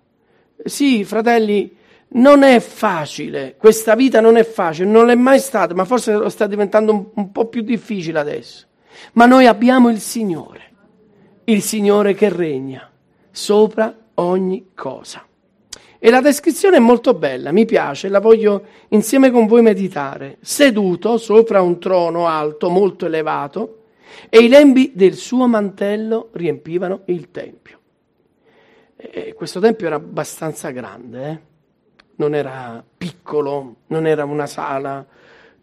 sì, 0.64 1.04
fratelli, 1.04 1.76
non 2.14 2.42
è 2.42 2.61
facile, 2.61 3.57
questa 3.57 3.94
vita 3.94 4.20
non 4.20 4.37
è 4.37 4.44
facile, 4.44 4.88
non 4.88 5.11
è 5.11 5.14
mai 5.14 5.38
stata, 5.38 5.74
ma 5.74 5.85
forse 5.85 6.12
lo 6.12 6.29
sta 6.29 6.46
diventando 6.46 6.92
un, 6.92 7.07
un 7.14 7.33
po' 7.33 7.46
più 7.46 7.62
difficile 7.62 8.18
adesso. 8.18 8.66
Ma 9.12 9.27
noi 9.27 9.46
abbiamo 9.46 9.88
il 9.88 10.00
Signore, 10.00 10.72
il 11.44 11.62
Signore 11.62 12.14
che 12.14 12.29
regna 12.29 12.88
sopra 13.31 13.94
ogni 14.14 14.70
cosa. 14.74 15.27
E 15.98 16.11
la 16.11 16.20
descrizione 16.20 16.77
è 16.77 16.81
molto 16.81 17.14
bella, 17.14 17.50
mi 17.50 17.64
piace, 17.64 18.09
la 18.09 18.20
voglio 18.20 18.64
insieme 18.88 19.31
con 19.31 19.46
voi 19.46 19.62
meditare. 19.62 20.37
Seduto 20.40 21.16
sopra 21.16 21.62
un 21.62 21.81
trono 21.81 22.27
alto, 22.27 22.68
molto 22.68 23.07
elevato, 23.07 23.79
e 24.29 24.38
i 24.40 24.48
lembi 24.48 24.92
del 24.94 25.14
suo 25.14 25.48
mantello 25.48 26.29
riempivano 26.35 27.00
il 27.07 27.31
tempio. 27.31 27.79
E 28.96 29.33
questo 29.33 29.61
tempio 29.61 29.87
era 29.87 29.96
abbastanza 29.96 30.70
grande, 30.70 31.29
eh? 31.29 31.53
Non 32.16 32.35
era 32.35 32.85
piccolo, 32.96 33.77
non 33.88 34.07
era 34.07 34.24
una 34.24 34.46
sala 34.46 35.07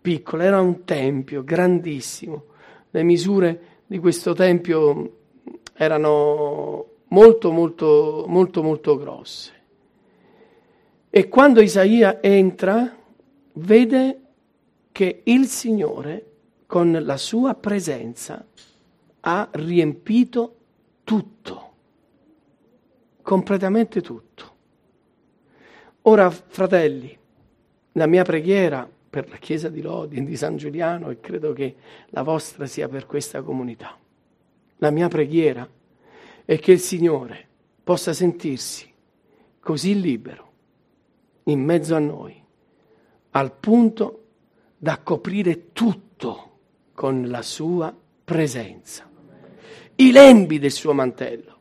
piccola, 0.01 0.43
era 0.43 0.59
un 0.59 0.83
tempio 0.83 1.43
grandissimo. 1.43 2.45
Le 2.89 3.03
misure 3.03 3.61
di 3.85 3.99
questo 3.99 4.33
tempio 4.33 5.17
erano 5.73 6.85
molto, 7.07 7.51
molto, 7.51 8.25
molto, 8.27 8.63
molto 8.63 8.97
grosse. 8.97 9.51
E 11.09 11.27
quando 11.27 11.61
Isaia 11.61 12.21
entra, 12.21 12.95
vede 13.53 14.21
che 14.91 15.21
il 15.25 15.45
Signore, 15.47 16.25
con 16.65 16.97
la 17.01 17.17
sua 17.17 17.53
presenza, 17.53 18.45
ha 19.21 19.49
riempito 19.51 20.55
tutto, 21.03 21.71
completamente 23.21 24.01
tutto. 24.01 24.50
Ora, 26.03 26.31
fratelli, 26.31 27.15
la 27.91 28.07
mia 28.07 28.23
preghiera 28.23 28.89
per 29.09 29.29
la 29.29 29.37
Chiesa 29.37 29.69
di 29.69 29.81
Lodi 29.81 30.23
di 30.23 30.35
San 30.35 30.57
Giuliano, 30.57 31.11
e 31.11 31.19
credo 31.19 31.53
che 31.53 31.75
la 32.09 32.23
vostra 32.23 32.65
sia 32.65 32.87
per 32.87 33.05
questa 33.05 33.43
comunità, 33.43 33.95
la 34.77 34.89
mia 34.89 35.07
preghiera 35.09 35.67
è 36.43 36.57
che 36.57 36.71
il 36.71 36.79
Signore 36.79 37.47
possa 37.83 38.13
sentirsi 38.13 38.91
così 39.59 39.99
libero 39.99 40.49
in 41.43 41.63
mezzo 41.63 41.95
a 41.95 41.99
noi, 41.99 42.41
al 43.31 43.53
punto 43.53 44.23
da 44.77 44.97
coprire 45.03 45.71
tutto 45.71 46.57
con 46.93 47.29
la 47.29 47.43
sua 47.43 47.95
presenza. 48.23 49.07
I 49.95 50.11
lembi 50.11 50.57
del 50.57 50.71
suo 50.71 50.93
mantello. 50.93 51.59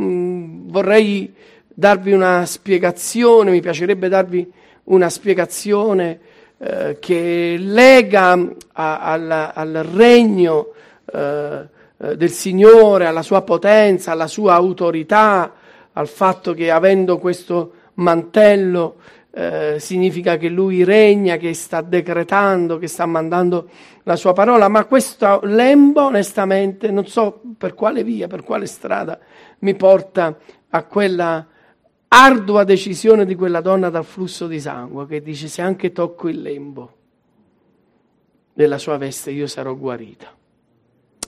Mm, 0.00 0.68
vorrei 0.68 1.34
darvi 1.78 2.12
una 2.12 2.46
spiegazione, 2.46 3.50
mi 3.50 3.60
piacerebbe 3.60 4.08
darvi 4.08 4.50
una 4.84 5.10
spiegazione 5.10 6.18
eh, 6.56 6.96
che 6.98 7.56
lega 7.58 8.32
a, 8.72 9.00
al, 9.00 9.50
al, 9.52 9.86
regno 9.92 10.68
eh, 11.12 11.68
del 12.16 12.30
Signore, 12.30 13.04
alla 13.04 13.20
sua 13.20 13.42
potenza, 13.42 14.12
alla 14.12 14.26
sua 14.26 14.54
autorità, 14.54 15.52
al 15.92 16.08
fatto 16.08 16.54
che 16.54 16.70
avendo 16.70 17.18
questo 17.18 17.72
mantello 17.94 18.96
eh, 19.32 19.76
significa 19.78 20.38
che 20.38 20.48
lui 20.48 20.82
regna, 20.82 21.36
che 21.36 21.52
sta 21.52 21.82
decretando, 21.82 22.78
che 22.78 22.86
sta 22.86 23.04
mandando 23.04 23.68
la 24.04 24.16
sua 24.16 24.32
parola, 24.32 24.68
ma 24.68 24.86
questo 24.86 25.40
lembo 25.42 26.04
onestamente 26.04 26.90
non 26.90 27.06
so 27.06 27.42
per 27.58 27.74
quale 27.74 28.02
via, 28.02 28.28
per 28.28 28.44
quale 28.44 28.64
strada 28.64 29.18
mi 29.58 29.74
porta 29.74 30.34
a 30.70 30.82
quella 30.84 31.46
ardua 32.18 32.64
decisione 32.64 33.26
di 33.26 33.34
quella 33.34 33.60
donna 33.60 33.90
dal 33.90 34.04
flusso 34.04 34.46
di 34.46 34.58
sangue 34.58 35.06
che 35.06 35.20
dice 35.20 35.48
se 35.48 35.60
anche 35.60 35.92
tocco 35.92 36.28
il 36.28 36.40
lembo 36.40 36.94
della 38.54 38.78
sua 38.78 38.96
veste 38.96 39.32
io 39.32 39.46
sarò 39.46 39.76
guarita. 39.76 40.34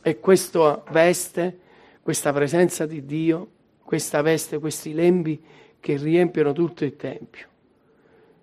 E 0.00 0.18
questa 0.18 0.82
veste, 0.90 1.58
questa 2.00 2.32
presenza 2.32 2.86
di 2.86 3.04
Dio, 3.04 3.50
questa 3.84 4.22
veste, 4.22 4.58
questi 4.58 4.94
lembi 4.94 5.38
che 5.78 5.98
riempiono 5.98 6.54
tutto 6.54 6.86
il 6.86 6.96
Tempio, 6.96 7.46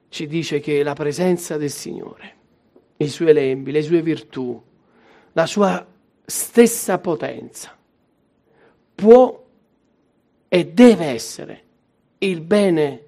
ci 0.09 0.27
dice 0.27 0.59
che 0.59 0.83
la 0.83 0.93
presenza 0.93 1.57
del 1.57 1.71
Signore, 1.71 2.35
i 2.97 3.07
suoi 3.07 3.33
lembi, 3.33 3.71
le 3.71 3.81
sue 3.81 4.03
virtù, 4.03 4.61
la 5.31 5.47
sua 5.47 5.83
stessa 6.23 6.99
potenza 6.99 7.75
può 8.93 9.43
e 10.47 10.65
deve 10.67 11.05
essere 11.05 11.64
il 12.19 12.41
bene 12.41 13.03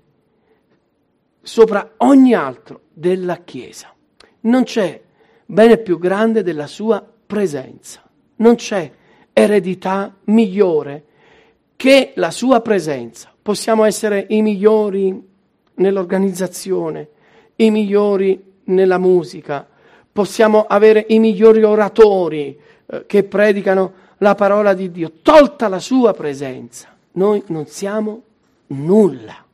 sopra 1.42 1.94
ogni 1.98 2.34
altro 2.34 2.82
della 2.94 3.38
Chiesa. 3.38 3.94
Non 4.42 4.64
c'è 4.64 5.02
bene 5.46 5.78
più 5.78 5.98
grande 5.98 6.44
della 6.44 6.68
sua 6.68 7.06
presenza. 7.26 8.04
Non 8.38 8.56
c'è 8.56 8.92
eredità 9.34 10.16
migliore 10.26 11.06
che 11.76 12.14
la 12.16 12.32
sua 12.32 12.60
presenza. 12.62 13.32
Possiamo 13.42 13.86
essere 13.86 14.26
i 14.30 14.42
migliori 14.42 15.26
nell'organizzazione, 15.76 17.10
i 17.58 17.72
migliori 17.72 18.44
nella 18.66 18.98
musica, 18.98 19.68
possiamo 20.12 20.66
avere 20.66 21.06
i 21.10 21.20
migliori 21.20 21.64
oratori 21.64 22.60
eh, 22.86 23.06
che 23.06 23.24
predicano 23.24 23.94
la 24.18 24.36
parola 24.36 24.74
di 24.74 24.92
Dio. 24.92 25.12
Tolta 25.22 25.68
la 25.68 25.80
sua 25.80 26.14
presenza, 26.14 26.96
noi 27.14 27.44
non 27.48 27.68
siamo 27.68 28.24
nulla. 28.68 29.46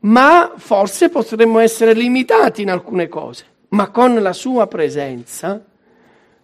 Ma 0.00 0.52
forse 0.56 1.08
potremmo 1.08 1.58
essere 1.58 1.92
limitati 1.92 2.62
in 2.62 2.70
alcune 2.70 3.08
cose, 3.08 3.44
ma 3.68 3.90
con 3.90 4.14
la 4.22 4.32
sua 4.32 4.66
presenza 4.66 5.64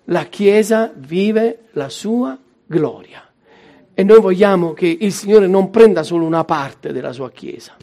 la 0.06 0.24
Chiesa 0.24 0.92
vive 0.94 1.66
la 1.72 1.88
sua 1.88 2.37
gloria. 2.66 3.24
E 3.94 4.02
noi 4.04 4.20
vogliamo 4.20 4.72
che 4.72 4.96
il 5.00 5.12
Signore 5.12 5.46
non 5.46 5.70
prenda 5.70 6.02
solo 6.02 6.24
una 6.24 6.44
parte 6.44 6.92
della 6.92 7.12
sua 7.12 7.30
Chiesa. 7.30 7.76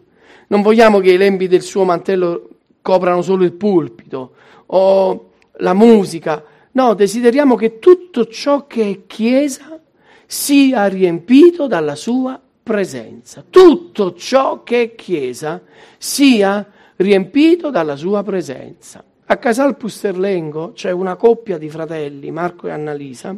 Non 0.47 0.61
vogliamo 0.61 0.99
che 0.99 1.11
i 1.11 1.17
lembi 1.17 1.47
del 1.47 1.61
suo 1.61 1.83
mantello 1.83 2.49
coprano 2.81 3.21
solo 3.21 3.43
il 3.43 3.53
pulpito 3.53 4.33
o 4.67 5.31
la 5.57 5.73
musica. 5.73 6.43
No, 6.71 6.93
desideriamo 6.93 7.55
che 7.55 7.79
tutto 7.79 8.25
ciò 8.25 8.65
che 8.65 8.89
è 8.89 8.99
Chiesa 9.05 9.79
sia 10.25 10.87
riempito 10.87 11.67
dalla 11.67 11.95
sua 11.95 12.39
presenza. 12.69 13.43
Tutto 13.49 14.13
ciò 14.13 14.61
che 14.61 14.81
è 14.83 14.95
Chiesa 14.95 15.59
sia 15.97 16.63
riempito 16.97 17.71
dalla 17.71 17.95
sua 17.95 18.21
presenza. 18.21 19.03
A 19.25 19.37
Casal 19.37 19.75
Pusterlengo 19.75 20.73
c'è 20.73 20.91
una 20.91 21.15
coppia 21.15 21.57
di 21.57 21.67
fratelli, 21.67 22.29
Marco 22.29 22.67
e 22.67 22.71
Annalisa, 22.71 23.35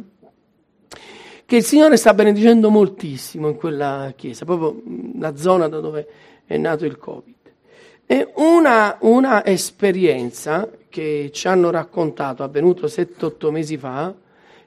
che 1.46 1.56
il 1.56 1.64
Signore 1.64 1.96
sta 1.96 2.12
benedicendo 2.12 2.68
moltissimo 2.68 3.48
in 3.48 3.56
quella 3.56 4.12
chiesa, 4.16 4.44
proprio 4.44 4.82
la 5.18 5.34
zona 5.34 5.66
da 5.66 5.80
dove 5.80 6.06
è 6.44 6.58
nato 6.58 6.84
il 6.84 6.98
Covid. 6.98 7.36
E 8.04 8.32
una, 8.36 8.98
una 9.00 9.46
esperienza 9.46 10.68
che 10.90 11.30
ci 11.32 11.48
hanno 11.48 11.70
raccontato, 11.70 12.42
avvenuto 12.42 12.86
7-8 12.86 13.50
mesi 13.50 13.78
fa, 13.78 14.14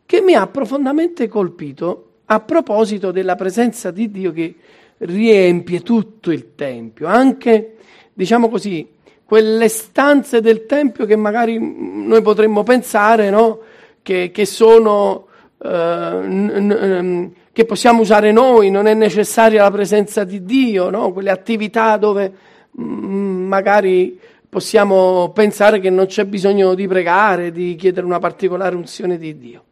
che 0.08 0.21
mi 0.21 0.34
ha 0.34 0.47
profondamente 0.47 1.28
colpito 1.28 2.14
a 2.25 2.39
proposito 2.39 3.11
della 3.11 3.35
presenza 3.35 3.91
di 3.91 4.09
Dio 4.09 4.31
che 4.31 4.55
riempie 4.97 5.81
tutto 5.81 6.31
il 6.31 6.55
Tempio, 6.55 7.07
anche, 7.07 7.75
diciamo 8.13 8.49
così, 8.49 8.88
quelle 9.25 9.67
stanze 9.67 10.41
del 10.41 10.65
Tempio 10.65 11.05
che 11.05 11.15
magari 11.15 11.57
noi 11.59 12.21
potremmo 12.21 12.63
pensare 12.63 13.29
no? 13.29 13.59
che, 14.01 14.31
che, 14.31 14.45
sono, 14.45 15.27
eh, 15.61 15.67
n- 15.67 16.51
n- 16.55 17.31
che 17.51 17.65
possiamo 17.65 18.01
usare 18.01 18.31
noi, 18.31 18.69
non 18.69 18.85
è 18.88 18.93
necessaria 18.93 19.63
la 19.63 19.71
presenza 19.71 20.23
di 20.23 20.43
Dio, 20.43 20.89
no? 20.89 21.11
quelle 21.11 21.31
attività 21.31 21.97
dove 21.97 22.31
mh, 22.71 22.83
mm, 22.83 23.47
magari 23.47 24.19
possiamo 24.47 25.31
pensare 25.33 25.79
che 25.79 25.89
non 25.89 26.05
c'è 26.05 26.25
bisogno 26.25 26.75
di 26.75 26.88
pregare, 26.88 27.51
di 27.51 27.75
chiedere 27.75 28.05
una 28.05 28.19
particolare 28.19 28.75
unzione 28.75 29.17
di 29.17 29.38
Dio. 29.38 29.63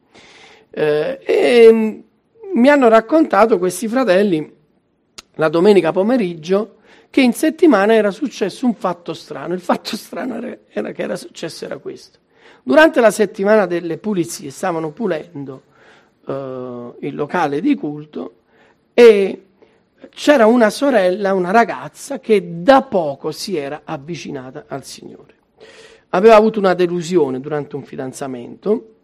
Eh, 0.72 1.20
e, 1.24 2.04
mi 2.54 2.70
hanno 2.70 2.88
raccontato 2.88 3.58
questi 3.58 3.88
fratelli 3.88 4.62
la 5.36 5.50
domenica 5.50 5.92
pomeriggio 5.92 6.78
che 7.10 7.22
in 7.22 7.34
settimana 7.34 7.94
era 7.94 8.12
successo 8.12 8.66
un 8.66 8.74
fatto 8.74 9.14
strano. 9.14 9.54
Il 9.54 9.62
fatto 9.62 9.96
strano 9.96 10.36
era, 10.36 10.58
era 10.70 10.92
che 10.92 11.04
era 11.04 11.16
successo 11.16 11.66
era 11.66 11.78
questo. 11.78 12.20
Durante 12.64 13.02
la 13.02 13.12
settimana 13.12 13.66
delle 13.66 13.98
pulizie 13.98 14.50
stavano 14.50 14.92
pulendo 14.92 15.64
uh, 16.26 16.96
il 17.00 17.14
locale 17.14 17.62
di 17.62 17.76
culto 17.76 18.36
e 18.94 19.46
c'era 20.10 20.46
una 20.46 20.70
sorella, 20.70 21.34
una 21.34 21.52
ragazza 21.52 22.20
che 22.20 22.62
da 22.62 22.82
poco 22.84 23.32
si 23.32 23.58
era 23.58 23.82
avvicinata 23.84 24.66
al 24.68 24.84
Signore. 24.84 25.36
Aveva 26.10 26.36
avuto 26.36 26.60
una 26.60 26.74
delusione 26.74 27.40
durante 27.40 27.76
un 27.76 27.84
fidanzamento 27.84 28.96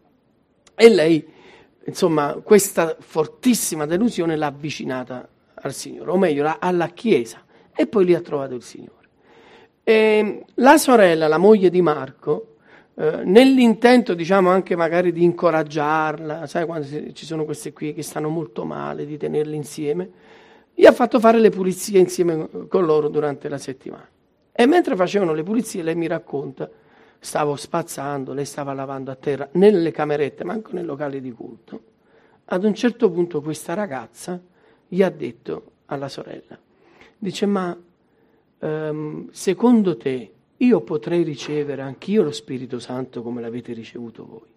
e 0.74 0.88
lei 0.88 1.26
insomma, 1.84 2.40
questa 2.42 2.96
fortissima 2.98 3.86
delusione 3.86 4.36
l'ha 4.36 4.46
avvicinata 4.46 5.28
al 5.54 5.72
Signore, 5.72 6.10
o 6.10 6.16
meglio, 6.16 6.56
alla 6.58 6.88
Chiesa. 6.88 7.44
e 7.74 7.86
poi 7.86 8.04
lì 8.04 8.14
ha 8.14 8.20
trovato 8.20 8.54
il 8.54 8.62
Signore. 8.62 9.08
E 9.82 10.44
la 10.54 10.76
sorella, 10.76 11.28
la 11.28 11.38
moglie 11.38 11.70
di 11.70 11.80
Marco, 11.80 12.56
eh, 12.94 13.22
nell'intento, 13.24 14.12
diciamo, 14.12 14.50
anche 14.50 14.76
magari 14.76 15.12
di 15.12 15.22
incoraggiarla, 15.22 16.46
sai 16.46 16.66
quando 16.66 16.86
ci 17.12 17.24
sono 17.24 17.44
queste 17.44 17.72
qui 17.72 17.94
che 17.94 18.02
stanno 18.02 18.28
molto 18.28 18.64
male, 18.64 19.06
di 19.06 19.16
tenerle 19.16 19.56
insieme, 19.56 20.10
gli 20.74 20.84
ha 20.84 20.92
fatto 20.92 21.18
fare 21.18 21.38
le 21.38 21.50
pulizie 21.50 21.98
insieme 21.98 22.48
con 22.68 22.84
loro 22.84 23.08
durante 23.08 23.48
la 23.48 23.58
settimana. 23.58 24.08
E 24.52 24.66
mentre 24.66 24.96
facevano 24.96 25.32
le 25.32 25.42
pulizie, 25.42 25.82
lei 25.82 25.94
mi 25.94 26.06
racconta, 26.06 26.68
stavo 27.20 27.54
spazzando, 27.54 28.32
lei 28.32 28.46
stava 28.46 28.72
lavando 28.72 29.10
a 29.10 29.14
terra 29.14 29.48
nelle 29.52 29.92
camerette, 29.92 30.42
ma 30.42 30.54
anche 30.54 30.72
nel 30.72 30.86
locale 30.86 31.20
di 31.20 31.30
culto. 31.30 31.82
Ad 32.46 32.64
un 32.64 32.74
certo 32.74 33.10
punto 33.10 33.42
questa 33.42 33.74
ragazza 33.74 34.40
gli 34.88 35.02
ha 35.02 35.10
detto 35.10 35.72
alla 35.86 36.08
sorella, 36.08 36.58
dice 37.16 37.46
ma 37.46 37.78
um, 38.58 39.28
secondo 39.30 39.96
te 39.96 40.32
io 40.56 40.80
potrei 40.80 41.22
ricevere 41.22 41.82
anch'io 41.82 42.22
lo 42.22 42.32
Spirito 42.32 42.78
Santo 42.78 43.22
come 43.22 43.40
l'avete 43.40 43.72
ricevuto 43.72 44.26
voi? 44.26 44.48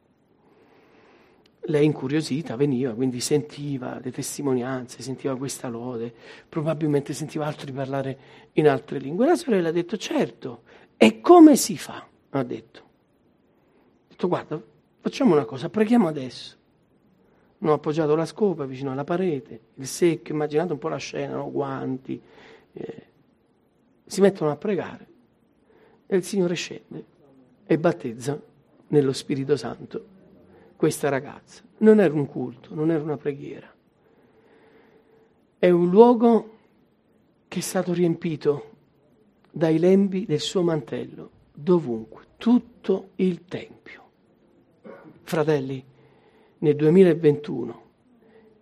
Lei 1.67 1.85
incuriosita 1.85 2.57
veniva, 2.57 2.93
quindi 2.93 3.21
sentiva 3.21 3.97
le 4.01 4.11
testimonianze, 4.11 5.01
sentiva 5.01 5.37
questa 5.37 5.69
lode, 5.69 6.13
probabilmente 6.49 7.13
sentiva 7.13 7.45
altri 7.45 7.71
parlare 7.71 8.17
in 8.53 8.67
altre 8.67 8.99
lingue. 8.99 9.27
La 9.27 9.35
sorella 9.35 9.69
ha 9.69 9.71
detto 9.71 9.95
certo, 9.95 10.63
e 10.97 11.21
come 11.21 11.55
si 11.55 11.77
fa? 11.77 12.05
Ha 12.35 12.43
detto. 12.43 12.79
Ha 12.79 14.09
detto 14.09 14.27
guarda, 14.27 14.61
facciamo 14.99 15.33
una 15.33 15.45
cosa, 15.45 15.69
preghiamo 15.69 16.07
adesso. 16.07 16.57
Non 17.59 17.71
ho 17.71 17.75
appoggiato 17.75 18.15
la 18.15 18.25
scopa 18.25 18.65
vicino 18.65 18.91
alla 18.91 19.03
parete, 19.03 19.59
il 19.75 19.87
secchio, 19.87 20.33
immaginate 20.33 20.73
un 20.73 20.79
po' 20.79 20.89
la 20.89 20.97
scena, 20.97 21.35
no? 21.35 21.51
guanti. 21.51 22.21
Eh. 22.73 23.05
Si 24.05 24.19
mettono 24.19 24.51
a 24.51 24.55
pregare 24.55 25.07
e 26.07 26.15
il 26.17 26.23
Signore 26.23 26.55
scende 26.55 27.05
e 27.65 27.77
battezza 27.77 28.39
nello 28.87 29.13
Spirito 29.13 29.55
Santo 29.55 30.05
questa 30.75 31.09
ragazza. 31.09 31.61
Non 31.77 31.99
era 31.99 32.13
un 32.13 32.25
culto, 32.25 32.73
non 32.73 32.91
era 32.91 33.01
una 33.01 33.17
preghiera. 33.17 33.71
È 35.59 35.69
un 35.69 35.89
luogo 35.89 36.57
che 37.47 37.59
è 37.59 37.61
stato 37.61 37.93
riempito 37.93 38.71
dai 39.51 39.77
lembi 39.77 40.25
del 40.25 40.39
suo 40.39 40.63
mantello, 40.63 41.29
dovunque, 41.63 42.25
tutto 42.37 43.11
il 43.15 43.45
Tempio. 43.45 44.01
Fratelli, 45.23 45.83
nel 46.59 46.75
2021, 46.75 47.81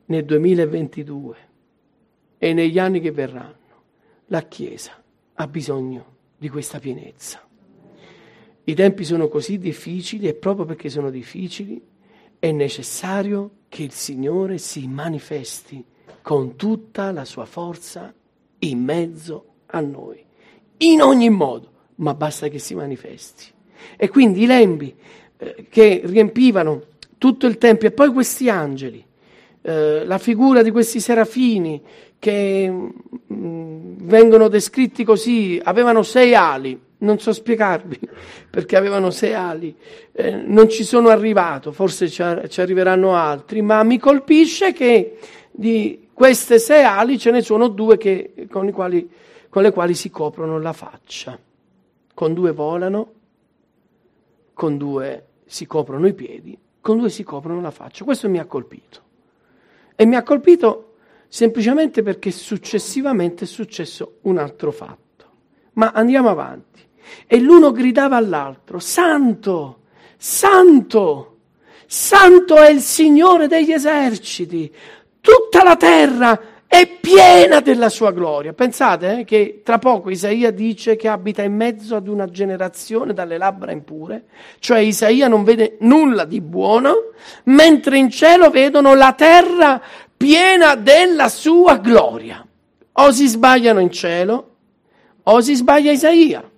nel 0.05 0.23
2022 0.23 1.37
e 2.37 2.53
negli 2.53 2.77
anni 2.77 2.99
che 2.99 3.11
verranno, 3.11 3.55
la 4.27 4.43
Chiesa 4.43 5.03
ha 5.33 5.47
bisogno 5.47 6.05
di 6.37 6.47
questa 6.49 6.79
pienezza. 6.79 7.45
I 8.63 8.73
tempi 8.75 9.03
sono 9.03 9.27
così 9.27 9.57
difficili 9.57 10.27
e 10.27 10.35
proprio 10.35 10.65
perché 10.65 10.89
sono 10.89 11.09
difficili 11.09 11.81
è 12.37 12.51
necessario 12.51 13.51
che 13.67 13.83
il 13.83 13.91
Signore 13.91 14.59
si 14.59 14.87
manifesti 14.87 15.83
con 16.21 16.55
tutta 16.55 17.11
la 17.11 17.25
sua 17.25 17.45
forza 17.45 18.13
in 18.59 18.83
mezzo 18.83 19.45
a 19.67 19.79
noi, 19.79 20.23
in 20.77 21.01
ogni 21.01 21.29
modo, 21.29 21.71
ma 21.95 22.13
basta 22.13 22.47
che 22.47 22.59
si 22.59 22.75
manifesti. 22.75 23.45
E 23.97 24.09
quindi 24.09 24.43
i 24.43 24.45
lembi 24.45 24.93
eh, 25.37 25.65
che 25.69 26.01
riempivano 26.03 26.83
tutto 27.17 27.45
il 27.45 27.57
Tempio 27.57 27.87
e 27.87 27.91
poi 27.91 28.11
questi 28.11 28.49
angeli, 28.49 29.03
eh, 29.61 30.05
la 30.05 30.17
figura 30.17 30.63
di 30.63 30.71
questi 30.71 30.99
serafini 30.99 31.81
che 32.17 32.69
mh, 32.69 33.33
mm, 33.33 33.93
vengono 34.01 34.47
descritti 34.47 35.03
così, 35.03 35.59
avevano 35.63 36.03
sei 36.03 36.35
ali, 36.35 36.79
non 36.99 37.19
so 37.19 37.33
spiegarvi 37.33 37.99
perché 38.49 38.75
avevano 38.75 39.09
sei 39.09 39.33
ali, 39.33 39.75
eh, 40.11 40.31
non 40.31 40.69
ci 40.69 40.83
sono 40.83 41.09
arrivato, 41.09 41.71
forse 41.71 42.09
ci, 42.09 42.23
ci, 42.47 42.61
arriveranno 42.61 43.15
altri, 43.15 43.61
ma 43.61 43.83
mi 43.83 43.97
colpisce 43.97 44.73
che 44.73 45.17
di 45.51 46.07
queste 46.13 46.59
sei 46.59 46.83
ali 46.83 47.17
ce 47.17 47.31
ne 47.31 47.41
sono 47.41 47.67
due 47.67 47.97
che, 47.97 48.33
con, 48.49 48.71
quali, 48.71 49.09
con 49.49 49.63
le 49.63 49.71
quali 49.71 49.95
si 49.95 50.09
coprono 50.09 50.59
la 50.59 50.73
faccia, 50.73 51.37
con 52.21 52.35
due 52.35 52.51
volano, 52.51 53.13
con 54.53 54.77
due 54.77 55.25
si 55.43 55.65
coprono 55.65 56.05
i 56.05 56.13
piedi, 56.13 56.55
con 56.79 56.99
due 56.99 57.09
si 57.09 57.23
coprono 57.23 57.61
la 57.61 57.71
faccia. 57.71 58.03
Questo 58.03 58.29
mi 58.29 58.37
ha 58.37 58.45
colpito. 58.45 59.01
E 59.95 60.05
mi 60.05 60.15
ha 60.15 60.21
colpito 60.21 60.97
semplicemente 61.27 62.03
perché 62.03 62.29
successivamente 62.29 63.45
è 63.45 63.47
successo 63.47 64.19
un 64.21 64.37
altro 64.37 64.71
fatto. 64.71 65.25
Ma 65.73 65.93
andiamo 65.95 66.29
avanti. 66.29 66.87
E 67.25 67.39
l'uno 67.39 67.71
gridava 67.71 68.17
all'altro, 68.17 68.77
Santo, 68.77 69.79
Santo, 70.15 71.37
Santo 71.87 72.55
è 72.57 72.69
il 72.69 72.81
Signore 72.81 73.47
degli 73.47 73.71
eserciti, 73.71 74.71
tutta 75.19 75.63
la 75.63 75.75
terra 75.75 76.39
è 76.71 76.87
piena 76.87 77.59
della 77.59 77.89
sua 77.89 78.11
gloria. 78.11 78.53
Pensate 78.53 79.19
eh, 79.19 79.23
che 79.25 79.59
tra 79.61 79.77
poco 79.77 80.09
Isaia 80.09 80.51
dice 80.51 80.95
che 80.95 81.09
abita 81.09 81.41
in 81.41 81.53
mezzo 81.53 81.97
ad 81.97 82.07
una 82.07 82.29
generazione 82.29 83.11
dalle 83.11 83.37
labbra 83.37 83.73
impure, 83.73 84.23
cioè 84.59 84.79
Isaia 84.79 85.27
non 85.27 85.43
vede 85.43 85.75
nulla 85.81 86.23
di 86.23 86.39
buono, 86.39 87.11
mentre 87.43 87.97
in 87.97 88.09
cielo 88.09 88.49
vedono 88.49 88.95
la 88.95 89.11
terra 89.11 89.81
piena 90.15 90.75
della 90.75 91.27
sua 91.27 91.75
gloria. 91.75 92.47
O 92.93 93.11
si 93.11 93.27
sbagliano 93.27 93.81
in 93.81 93.91
cielo, 93.91 94.55
o 95.23 95.41
si 95.41 95.55
sbaglia 95.55 95.91
Isaia. 95.91 96.49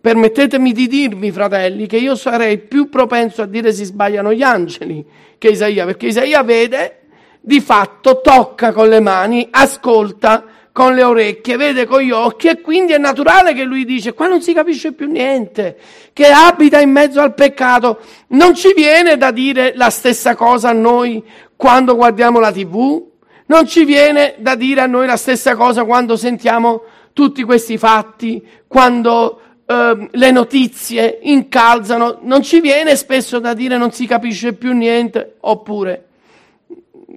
Permettetemi 0.00 0.72
di 0.72 0.86
dirvi, 0.86 1.30
fratelli, 1.30 1.86
che 1.86 1.98
io 1.98 2.14
sarei 2.14 2.56
più 2.56 2.88
propenso 2.88 3.42
a 3.42 3.46
dire 3.46 3.74
si 3.74 3.84
sbagliano 3.84 4.32
gli 4.32 4.42
angeli 4.42 5.04
che 5.36 5.48
Isaia, 5.48 5.84
perché 5.84 6.06
Isaia 6.06 6.42
vede, 6.42 6.99
di 7.40 7.60
fatto 7.60 8.20
tocca 8.20 8.72
con 8.72 8.88
le 8.88 9.00
mani, 9.00 9.48
ascolta 9.50 10.44
con 10.72 10.94
le 10.94 11.02
orecchie, 11.02 11.56
vede 11.56 11.86
con 11.86 12.00
gli 12.00 12.10
occhi 12.10 12.48
e 12.48 12.60
quindi 12.60 12.92
è 12.92 12.98
naturale 12.98 13.54
che 13.54 13.64
lui 13.64 13.84
dice 13.84 14.12
qua 14.12 14.28
non 14.28 14.40
si 14.40 14.52
capisce 14.52 14.92
più 14.92 15.10
niente, 15.10 15.76
che 16.12 16.26
abita 16.26 16.80
in 16.80 16.90
mezzo 16.90 17.20
al 17.20 17.34
peccato. 17.34 18.00
Non 18.28 18.54
ci 18.54 18.72
viene 18.74 19.16
da 19.16 19.30
dire 19.30 19.72
la 19.74 19.90
stessa 19.90 20.34
cosa 20.34 20.70
a 20.70 20.74
noi 20.74 21.24
quando 21.56 21.96
guardiamo 21.96 22.38
la 22.38 22.52
tv, 22.52 23.02
non 23.46 23.66
ci 23.66 23.84
viene 23.84 24.36
da 24.38 24.54
dire 24.54 24.82
a 24.82 24.86
noi 24.86 25.06
la 25.06 25.16
stessa 25.16 25.56
cosa 25.56 25.84
quando 25.84 26.16
sentiamo 26.16 26.82
tutti 27.12 27.42
questi 27.42 27.76
fatti, 27.76 28.46
quando 28.68 29.40
Ehm, 29.70 30.08
le 30.10 30.32
notizie 30.32 31.20
incalzano, 31.22 32.18
non 32.22 32.42
ci 32.42 32.58
viene 32.60 32.96
spesso 32.96 33.38
da 33.38 33.54
dire 33.54 33.76
non 33.76 33.92
si 33.92 34.04
capisce 34.04 34.52
più 34.52 34.72
niente, 34.72 35.36
oppure 35.42 36.06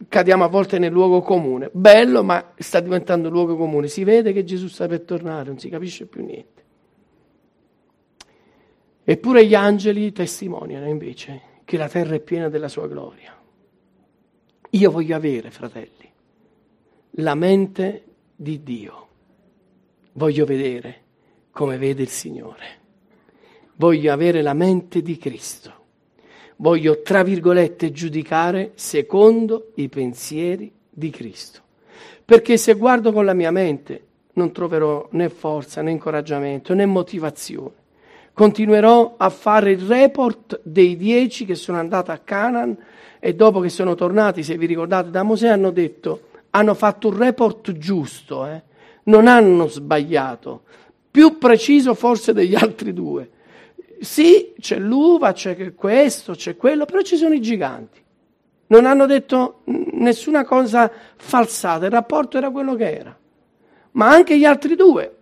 cadiamo 0.07 0.43
a 0.43 0.47
volte 0.47 0.79
nel 0.79 0.91
luogo 0.91 1.21
comune. 1.21 1.69
Bello, 1.71 2.23
ma 2.23 2.53
sta 2.57 2.79
diventando 2.79 3.29
luogo 3.29 3.55
comune. 3.55 3.87
Si 3.87 4.03
vede 4.03 4.33
che 4.33 4.43
Gesù 4.43 4.67
sta 4.67 4.87
per 4.87 5.01
tornare, 5.01 5.47
non 5.47 5.59
si 5.59 5.69
capisce 5.69 6.05
più 6.05 6.23
niente. 6.23 6.63
Eppure 9.03 9.45
gli 9.45 9.55
angeli 9.55 10.11
testimoniano 10.11 10.87
invece 10.87 11.41
che 11.65 11.77
la 11.77 11.89
terra 11.89 12.15
è 12.15 12.19
piena 12.19 12.49
della 12.49 12.69
sua 12.69 12.87
gloria. 12.87 13.37
Io 14.69 14.91
voglio 14.91 15.15
avere, 15.15 15.51
fratelli, 15.51 16.11
la 17.17 17.35
mente 17.35 18.03
di 18.35 18.63
Dio. 18.63 19.07
Voglio 20.13 20.45
vedere 20.45 21.01
come 21.51 21.77
vede 21.77 22.01
il 22.03 22.09
Signore. 22.09 22.81
Voglio 23.75 24.11
avere 24.11 24.41
la 24.41 24.53
mente 24.53 25.01
di 25.01 25.17
Cristo. 25.17 25.81
Voglio, 26.63 27.01
tra 27.01 27.23
virgolette, 27.23 27.91
giudicare 27.91 28.71
secondo 28.75 29.71
i 29.75 29.89
pensieri 29.89 30.71
di 30.89 31.09
Cristo. 31.09 31.59
Perché 32.23 32.55
se 32.55 32.75
guardo 32.75 33.11
con 33.11 33.25
la 33.25 33.33
mia 33.33 33.51
mente 33.51 34.05
non 34.35 34.53
troverò 34.53 35.09
né 35.11 35.27
forza, 35.27 35.81
né 35.81 35.91
incoraggiamento, 35.91 36.73
né 36.73 36.85
motivazione. 36.85 37.73
Continuerò 38.31 39.15
a 39.17 39.29
fare 39.29 39.71
il 39.71 39.81
report 39.81 40.61
dei 40.63 40.95
dieci 40.95 41.43
che 41.43 41.55
sono 41.55 41.79
andati 41.79 42.11
a 42.11 42.17
Canaan 42.19 42.77
e 43.19 43.35
dopo 43.35 43.59
che 43.59 43.67
sono 43.67 43.93
tornati, 43.93 44.41
se 44.41 44.57
vi 44.57 44.65
ricordate, 44.65 45.09
da 45.09 45.23
Mosè 45.23 45.49
hanno 45.49 45.69
detto, 45.69 46.29
hanno 46.51 46.75
fatto 46.75 47.09
un 47.09 47.17
report 47.17 47.73
giusto, 47.73 48.45
eh? 48.45 48.61
non 49.03 49.27
hanno 49.27 49.67
sbagliato 49.67 50.61
più 51.11 51.37
preciso 51.37 51.93
forse 51.93 52.31
degli 52.31 52.55
altri 52.55 52.93
due. 52.93 53.29
Sì, 54.03 54.53
c'è 54.59 54.77
l'uva, 54.77 55.31
c'è 55.31 55.73
questo, 55.75 56.33
c'è 56.33 56.57
quello, 56.57 56.85
però 56.85 57.01
ci 57.01 57.15
sono 57.15 57.33
i 57.33 57.41
giganti. 57.41 58.01
Non 58.67 58.85
hanno 58.85 59.05
detto 59.05 59.61
nessuna 59.65 60.43
cosa 60.43 60.91
falsata, 61.15 61.85
il 61.85 61.91
rapporto 61.91 62.37
era 62.37 62.49
quello 62.49 62.75
che 62.75 62.97
era. 62.97 63.17
Ma 63.91 64.09
anche 64.09 64.37
gli 64.37 64.45
altri 64.45 64.75
due 64.75 65.15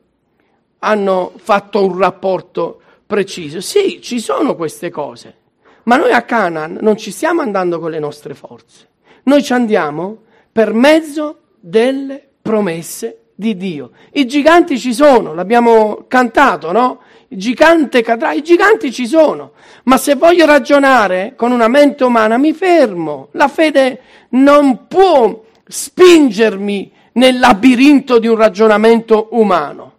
hanno 0.80 1.34
fatto 1.36 1.86
un 1.86 1.98
rapporto 1.98 2.82
preciso. 3.06 3.62
Sì, 3.62 4.02
ci 4.02 4.20
sono 4.20 4.56
queste 4.56 4.90
cose, 4.90 5.36
ma 5.84 5.98
noi 5.98 6.12
a 6.12 6.24
Canaan 6.24 6.80
non 6.82 6.98
ci 6.98 7.12
stiamo 7.12 7.42
andando 7.42 7.80
con 7.80 7.92
le 7.92 8.00
nostre 8.00 8.34
forze. 8.34 8.88
Noi 9.24 9.44
ci 9.44 9.54
andiamo 9.54 10.24
per 10.52 10.74
mezzo 10.74 11.42
delle 11.60 12.28
promesse 12.42 13.26
di 13.36 13.56
Dio. 13.56 13.92
I 14.14 14.26
giganti 14.26 14.80
ci 14.80 14.94
sono, 14.94 15.34
l'abbiamo 15.34 16.06
cantato, 16.08 16.72
no? 16.72 17.02
Gigante 17.34 18.02
cadrà, 18.02 18.34
i 18.34 18.44
giganti 18.44 18.92
ci 18.92 19.08
sono, 19.08 19.54
ma 19.84 19.96
se 19.96 20.16
voglio 20.16 20.46
ragionare 20.46 21.32
con 21.38 21.54
una 21.54 21.70
mente 21.70 22.04
umana 22.04 22.38
mi 22.38 22.52
fermo. 22.52 23.30
La 23.32 23.48
fede 23.48 24.02
non 24.32 24.88
può 24.88 25.42
spingermi 25.66 26.92
nel 27.14 27.40
labirinto 27.40 28.20
di 28.20 28.28
un 28.28 28.36
ragionamento 28.36 29.30
umano. 29.32 29.94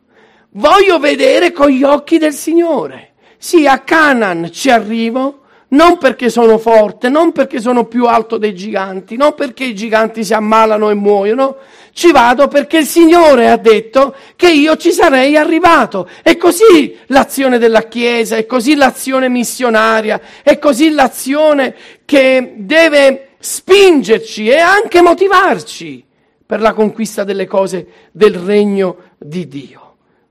Voglio 0.50 0.98
vedere 0.98 1.52
con 1.52 1.68
gli 1.68 1.82
occhi 1.82 2.18
del 2.18 2.34
Signore. 2.34 3.14
Sì, 3.38 3.66
a 3.66 3.78
Canaan 3.78 4.50
ci 4.52 4.68
arrivo, 4.68 5.41
non 5.72 5.98
perché 5.98 6.30
sono 6.30 6.58
forte, 6.58 7.08
non 7.08 7.32
perché 7.32 7.60
sono 7.60 7.84
più 7.84 8.06
alto 8.06 8.36
dei 8.36 8.54
giganti, 8.54 9.16
non 9.16 9.34
perché 9.34 9.64
i 9.64 9.74
giganti 9.74 10.24
si 10.24 10.34
ammalano 10.34 10.90
e 10.90 10.94
muoiono, 10.94 11.56
ci 11.92 12.10
vado 12.10 12.48
perché 12.48 12.78
il 12.78 12.86
Signore 12.86 13.50
ha 13.50 13.56
detto 13.56 14.14
che 14.36 14.50
io 14.50 14.76
ci 14.76 14.92
sarei 14.92 15.36
arrivato. 15.36 16.08
È 16.22 16.36
così 16.36 16.96
l'azione 17.06 17.58
della 17.58 17.82
Chiesa, 17.82 18.36
è 18.36 18.46
così 18.46 18.74
l'azione 18.74 19.28
missionaria, 19.28 20.20
è 20.42 20.58
così 20.58 20.90
l'azione 20.90 21.74
che 22.04 22.54
deve 22.56 23.28
spingerci 23.38 24.48
e 24.48 24.58
anche 24.58 25.00
motivarci 25.00 26.04
per 26.44 26.60
la 26.60 26.74
conquista 26.74 27.24
delle 27.24 27.46
cose 27.46 27.86
del 28.12 28.34
regno 28.34 28.96
di 29.18 29.48
Dio. 29.48 29.81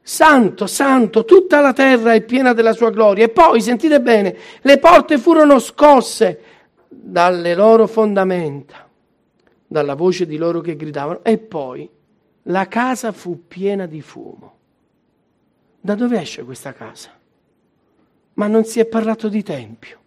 Santo, 0.03 0.65
santo, 0.65 1.25
tutta 1.25 1.61
la 1.61 1.73
terra 1.73 2.13
è 2.13 2.21
piena 2.21 2.53
della 2.53 2.73
sua 2.73 2.89
gloria. 2.89 3.25
E 3.25 3.29
poi, 3.29 3.61
sentite 3.61 4.01
bene, 4.01 4.35
le 4.61 4.77
porte 4.79 5.17
furono 5.17 5.59
scosse 5.59 6.39
dalle 6.87 7.53
loro 7.55 7.87
fondamenta, 7.87 8.87
dalla 9.67 9.95
voce 9.95 10.25
di 10.25 10.37
loro 10.37 10.59
che 10.61 10.75
gridavano, 10.75 11.23
e 11.23 11.37
poi 11.37 11.89
la 12.43 12.67
casa 12.67 13.11
fu 13.11 13.47
piena 13.47 13.85
di 13.85 14.01
fumo. 14.01 14.57
Da 15.79 15.95
dove 15.95 16.19
esce 16.19 16.43
questa 16.43 16.73
casa? 16.73 17.09
Ma 18.33 18.47
non 18.47 18.65
si 18.65 18.79
è 18.79 18.85
parlato 18.85 19.29
di 19.29 19.43
tempio. 19.43 19.99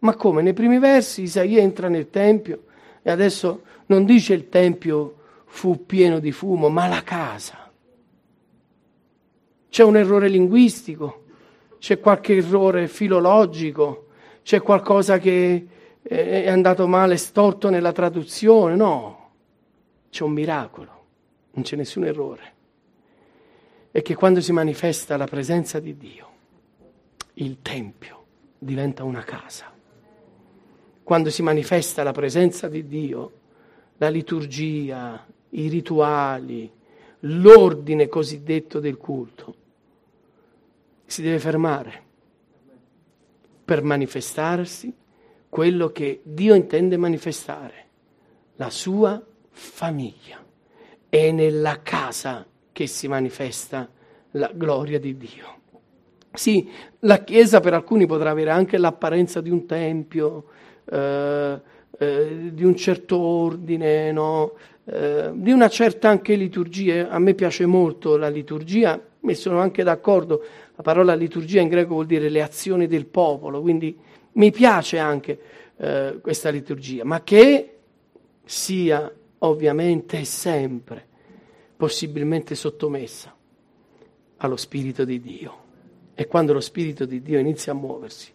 Ma 0.00 0.14
come? 0.16 0.42
Nei 0.42 0.52
primi 0.52 0.78
versi 0.78 1.22
Isaia 1.22 1.60
entra 1.60 1.88
nel 1.88 2.10
tempio 2.10 2.64
e 3.02 3.10
adesso 3.10 3.62
non 3.86 4.04
dice 4.04 4.34
il 4.34 4.48
tempio 4.48 5.16
fu 5.44 5.86
pieno 5.86 6.18
di 6.18 6.32
fumo, 6.32 6.68
ma 6.68 6.88
la 6.88 7.02
casa. 7.02 7.61
C'è 9.72 9.82
un 9.82 9.96
errore 9.96 10.28
linguistico, 10.28 11.22
c'è 11.78 11.98
qualche 11.98 12.36
errore 12.36 12.88
filologico, 12.88 14.08
c'è 14.42 14.60
qualcosa 14.60 15.18
che 15.18 15.66
è 16.02 16.46
andato 16.46 16.86
male, 16.86 17.16
storto 17.16 17.70
nella 17.70 17.90
traduzione. 17.90 18.76
No, 18.76 19.30
c'è 20.10 20.24
un 20.24 20.32
miracolo, 20.32 21.04
non 21.52 21.64
c'è 21.64 21.76
nessun 21.76 22.04
errore. 22.04 22.52
È 23.90 24.02
che 24.02 24.14
quando 24.14 24.42
si 24.42 24.52
manifesta 24.52 25.16
la 25.16 25.24
presenza 25.24 25.80
di 25.80 25.96
Dio, 25.96 26.28
il 27.34 27.62
Tempio 27.62 28.24
diventa 28.58 29.04
una 29.04 29.22
casa. 29.22 29.72
Quando 31.02 31.30
si 31.30 31.40
manifesta 31.40 32.02
la 32.02 32.12
presenza 32.12 32.68
di 32.68 32.86
Dio, 32.86 33.32
la 33.96 34.10
liturgia, 34.10 35.26
i 35.48 35.68
rituali, 35.68 36.70
l'ordine 37.20 38.08
cosiddetto 38.08 38.78
del 38.78 38.98
culto 38.98 39.60
si 41.04 41.22
deve 41.22 41.38
fermare 41.38 42.02
per 43.64 43.82
manifestarsi 43.82 44.94
quello 45.48 45.88
che 45.88 46.20
Dio 46.24 46.54
intende 46.54 46.96
manifestare, 46.96 47.86
la 48.56 48.70
sua 48.70 49.22
famiglia. 49.50 50.42
È 51.08 51.30
nella 51.30 51.80
casa 51.82 52.46
che 52.72 52.86
si 52.86 53.06
manifesta 53.06 53.88
la 54.32 54.50
gloria 54.54 54.98
di 54.98 55.16
Dio. 55.16 55.60
Sì, 56.32 56.70
la 57.00 57.22
Chiesa 57.22 57.60
per 57.60 57.74
alcuni 57.74 58.06
potrà 58.06 58.30
avere 58.30 58.50
anche 58.50 58.78
l'apparenza 58.78 59.42
di 59.42 59.50
un 59.50 59.66
tempio, 59.66 60.46
eh, 60.86 61.60
eh, 61.98 62.50
di 62.52 62.64
un 62.64 62.74
certo 62.74 63.18
ordine, 63.18 64.10
no? 64.12 64.54
eh, 64.84 65.30
di 65.34 65.52
una 65.52 65.68
certa 65.68 66.08
anche 66.08 66.34
liturgia. 66.34 67.10
A 67.10 67.18
me 67.18 67.34
piace 67.34 67.66
molto 67.66 68.16
la 68.16 68.30
liturgia, 68.30 68.98
e 69.24 69.34
sono 69.34 69.60
anche 69.60 69.82
d'accordo 69.82 70.42
la 70.74 70.82
parola 70.82 71.14
liturgia 71.14 71.60
in 71.60 71.68
greco 71.68 71.94
vuol 71.94 72.06
dire 72.06 72.28
le 72.28 72.42
azioni 72.42 72.86
del 72.86 73.06
popolo, 73.06 73.60
quindi 73.60 73.96
mi 74.32 74.50
piace 74.50 74.98
anche 74.98 75.40
eh, 75.76 76.18
questa 76.22 76.50
liturgia, 76.50 77.04
ma 77.04 77.22
che 77.22 77.78
sia 78.44 79.12
ovviamente 79.38 80.24
sempre 80.24 81.06
possibilmente 81.76 82.54
sottomessa 82.54 83.34
allo 84.38 84.56
Spirito 84.56 85.04
di 85.04 85.20
Dio. 85.20 85.60
E 86.14 86.26
quando 86.26 86.52
lo 86.52 86.60
Spirito 86.60 87.04
di 87.04 87.22
Dio 87.22 87.38
inizia 87.38 87.72
a 87.72 87.74
muoversi, 87.74 88.30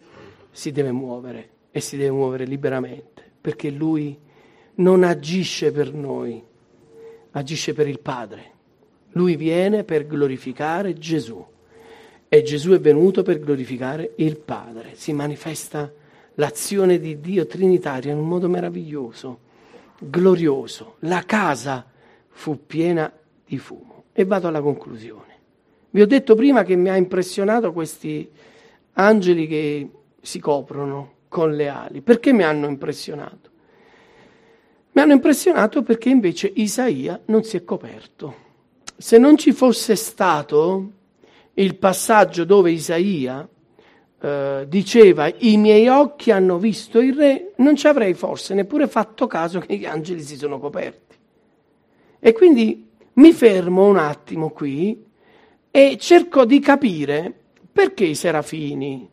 si 0.50 0.72
deve 0.72 0.92
muovere 0.92 1.50
e 1.70 1.80
si 1.80 1.96
deve 1.96 2.10
muovere 2.10 2.44
liberamente, 2.44 3.22
perché 3.40 3.70
Lui 3.70 4.18
non 4.76 5.02
agisce 5.02 5.72
per 5.72 5.92
noi, 5.92 6.42
agisce 7.32 7.72
per 7.72 7.88
il 7.88 8.00
Padre. 8.00 8.52
Lui 9.12 9.36
viene 9.36 9.84
per 9.84 10.06
glorificare 10.06 10.94
Gesù. 10.94 11.44
E 12.28 12.42
Gesù 12.42 12.72
è 12.72 12.80
venuto 12.80 13.22
per 13.22 13.40
glorificare 13.40 14.12
il 14.16 14.38
Padre. 14.38 14.90
Si 14.94 15.12
manifesta 15.12 15.90
l'azione 16.34 16.98
di 16.98 17.20
Dio 17.20 17.46
trinitaria 17.46 18.12
in 18.12 18.18
un 18.18 18.28
modo 18.28 18.48
meraviglioso, 18.48 19.38
glorioso. 19.98 20.96
La 21.00 21.22
casa 21.24 21.86
fu 22.28 22.66
piena 22.66 23.10
di 23.46 23.58
fumo. 23.58 24.04
E 24.12 24.24
vado 24.24 24.48
alla 24.48 24.60
conclusione. 24.60 25.36
Vi 25.90 26.02
ho 26.02 26.06
detto 26.06 26.34
prima 26.34 26.64
che 26.64 26.76
mi 26.76 26.90
ha 26.90 26.96
impressionato 26.96 27.72
questi 27.72 28.30
angeli 28.92 29.46
che 29.46 29.90
si 30.20 30.38
coprono 30.38 31.12
con 31.28 31.54
le 31.54 31.68
ali. 31.68 32.02
Perché 32.02 32.32
mi 32.32 32.42
hanno 32.42 32.66
impressionato? 32.66 33.50
Mi 34.92 35.00
hanno 35.02 35.12
impressionato 35.12 35.82
perché 35.82 36.10
invece 36.10 36.50
Isaia 36.54 37.20
non 37.26 37.42
si 37.44 37.56
è 37.56 37.64
coperto. 37.64 38.46
Se 38.96 39.16
non 39.16 39.38
ci 39.38 39.52
fosse 39.52 39.94
stato 39.94 40.92
il 41.58 41.76
passaggio 41.76 42.44
dove 42.44 42.70
Isaia 42.70 43.46
eh, 44.20 44.64
diceva 44.68 45.30
i 45.38 45.56
miei 45.56 45.88
occhi 45.88 46.30
hanno 46.30 46.58
visto 46.58 47.00
il 47.00 47.14
re, 47.14 47.52
non 47.56 47.76
ci 47.76 47.86
avrei 47.86 48.14
forse 48.14 48.54
neppure 48.54 48.88
fatto 48.88 49.26
caso 49.26 49.60
che 49.60 49.76
gli 49.76 49.84
angeli 49.84 50.22
si 50.22 50.36
sono 50.36 50.58
coperti. 50.58 51.16
E 52.20 52.32
quindi 52.32 52.88
mi 53.14 53.32
fermo 53.32 53.86
un 53.86 53.96
attimo 53.96 54.50
qui 54.50 55.04
e 55.70 55.96
cerco 55.98 56.44
di 56.44 56.60
capire 56.60 57.32
perché 57.72 58.04
i 58.04 58.14
serafini, 58.14 59.08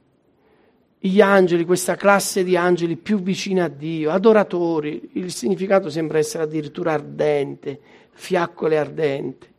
gli 0.98 1.22
angeli, 1.22 1.66
questa 1.66 1.96
classe 1.96 2.44
di 2.44 2.58
angeli 2.58 2.96
più 2.96 3.22
vicina 3.22 3.66
a 3.66 3.70
Dio, 3.70 4.10
adoratori, 4.10 5.10
il 5.14 5.32
significato 5.32 5.90
sembra 5.90 6.18
essere 6.18 6.44
addirittura 6.44 6.94
ardente, 6.94 7.80
fiaccole 8.12 8.78
ardente. 8.78 9.54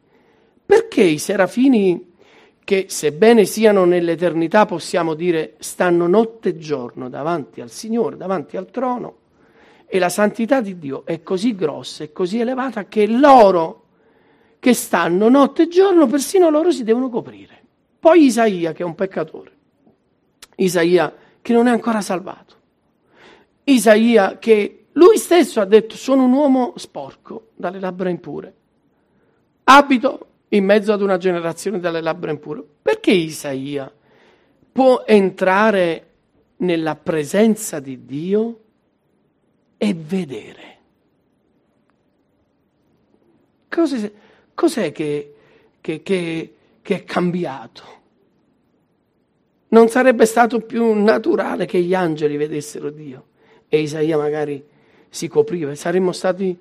Perché 0.66 1.04
i 1.04 1.18
serafini 1.18 2.14
che 2.66 2.86
sebbene 2.88 3.44
siano 3.44 3.84
nell'eternità, 3.84 4.66
possiamo 4.66 5.14
dire, 5.14 5.54
stanno 5.60 6.08
notte 6.08 6.48
e 6.48 6.58
giorno 6.58 7.08
davanti 7.08 7.60
al 7.60 7.70
Signore, 7.70 8.16
davanti 8.16 8.56
al 8.56 8.72
trono, 8.72 9.18
e 9.86 10.00
la 10.00 10.08
santità 10.08 10.60
di 10.60 10.76
Dio 10.76 11.06
è 11.06 11.22
così 11.22 11.54
grossa 11.54 12.02
e 12.02 12.10
così 12.10 12.40
elevata 12.40 12.86
che 12.86 13.06
loro 13.06 13.84
che 14.58 14.74
stanno 14.74 15.28
notte 15.28 15.62
e 15.62 15.68
giorno, 15.68 16.08
persino 16.08 16.50
loro 16.50 16.72
si 16.72 16.82
devono 16.82 17.08
coprire. 17.08 17.62
Poi 18.00 18.24
Isaia, 18.24 18.72
che 18.72 18.82
è 18.82 18.84
un 18.84 18.96
peccatore, 18.96 19.52
Isaia 20.56 21.14
che 21.40 21.52
non 21.52 21.68
è 21.68 21.70
ancora 21.70 22.00
salvato, 22.00 22.54
Isaia 23.62 24.38
che 24.38 24.86
lui 24.90 25.18
stesso 25.18 25.60
ha 25.60 25.64
detto 25.66 25.94
sono 25.94 26.24
un 26.24 26.32
uomo 26.32 26.72
sporco, 26.74 27.50
dalle 27.54 27.78
labbra 27.78 28.08
impure, 28.08 28.54
abito 29.62 30.25
in 30.48 30.64
mezzo 30.64 30.92
ad 30.92 31.02
una 31.02 31.16
generazione 31.16 31.80
dalle 31.80 32.00
labbra 32.00 32.30
impure. 32.30 32.62
Perché 32.82 33.10
Isaia 33.10 33.92
può 34.70 35.04
entrare 35.06 36.06
nella 36.58 36.96
presenza 36.96 37.80
di 37.80 38.04
Dio 38.04 38.60
e 39.76 39.94
vedere? 39.94 40.74
Cos'è, 43.68 44.12
cos'è 44.54 44.92
che, 44.92 45.34
che, 45.80 46.02
che, 46.02 46.54
che 46.80 46.94
è 46.94 47.04
cambiato? 47.04 47.94
Non 49.68 49.88
sarebbe 49.88 50.26
stato 50.26 50.60
più 50.60 50.92
naturale 50.92 51.66
che 51.66 51.80
gli 51.80 51.92
angeli 51.92 52.36
vedessero 52.36 52.90
Dio 52.90 53.26
e 53.68 53.80
Isaia 53.80 54.16
magari 54.16 54.64
si 55.08 55.28
copriva. 55.28 55.74
Saremmo 55.74 56.12
stati, 56.12 56.56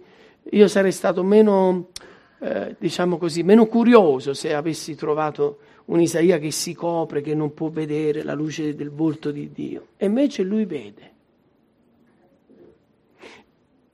io 0.50 0.68
sarei 0.68 0.92
stato 0.92 1.24
meno 1.24 1.90
eh, 2.46 2.76
diciamo 2.78 3.18
così, 3.18 3.42
meno 3.42 3.66
curioso 3.66 4.36
se 4.36 4.54
avessi 4.54 4.94
trovato 4.94 5.58
un 5.86 6.00
Isaia 6.00 6.38
che 6.38 6.52
si 6.52 6.76
copre, 6.76 7.22
che 7.22 7.34
non 7.34 7.56
può 7.56 7.70
vedere 7.70 8.22
la 8.22 8.36
luce 8.36 8.76
del 8.76 8.92
volto 8.92 9.32
di 9.32 9.52
Dio. 9.52 9.88
E 9.98 10.06
invece 10.06 10.44
lui 10.44 10.66
vede. 10.66 11.14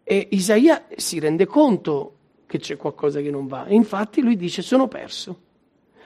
E 0.04 0.28
Isaia 0.32 0.86
si 0.98 1.20
rende 1.20 1.46
conto 1.46 2.16
che 2.46 2.58
c'è 2.60 2.76
qualcosa 2.76 3.22
che 3.22 3.32
non 3.32 3.48
va. 3.48 3.68
E 3.68 3.74
infatti 3.74 4.20
lui 4.22 4.36
dice 4.36 4.62
sono 4.62 4.90
perso, 4.90 5.40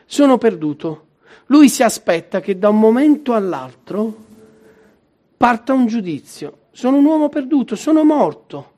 sono 0.05 0.37
perduto. 0.37 1.07
Lui 1.47 1.67
si 1.67 1.81
aspetta 1.81 2.41
che 2.41 2.59
da 2.59 2.69
un 2.69 2.77
momento 2.77 3.33
all'altro 3.33 4.23
parta 5.35 5.73
un 5.73 5.87
giudizio. 5.87 6.57
Sono 6.69 6.97
un 6.97 7.05
uomo 7.05 7.27
perduto, 7.27 7.75
sono 7.75 8.03
morto. 8.03 8.73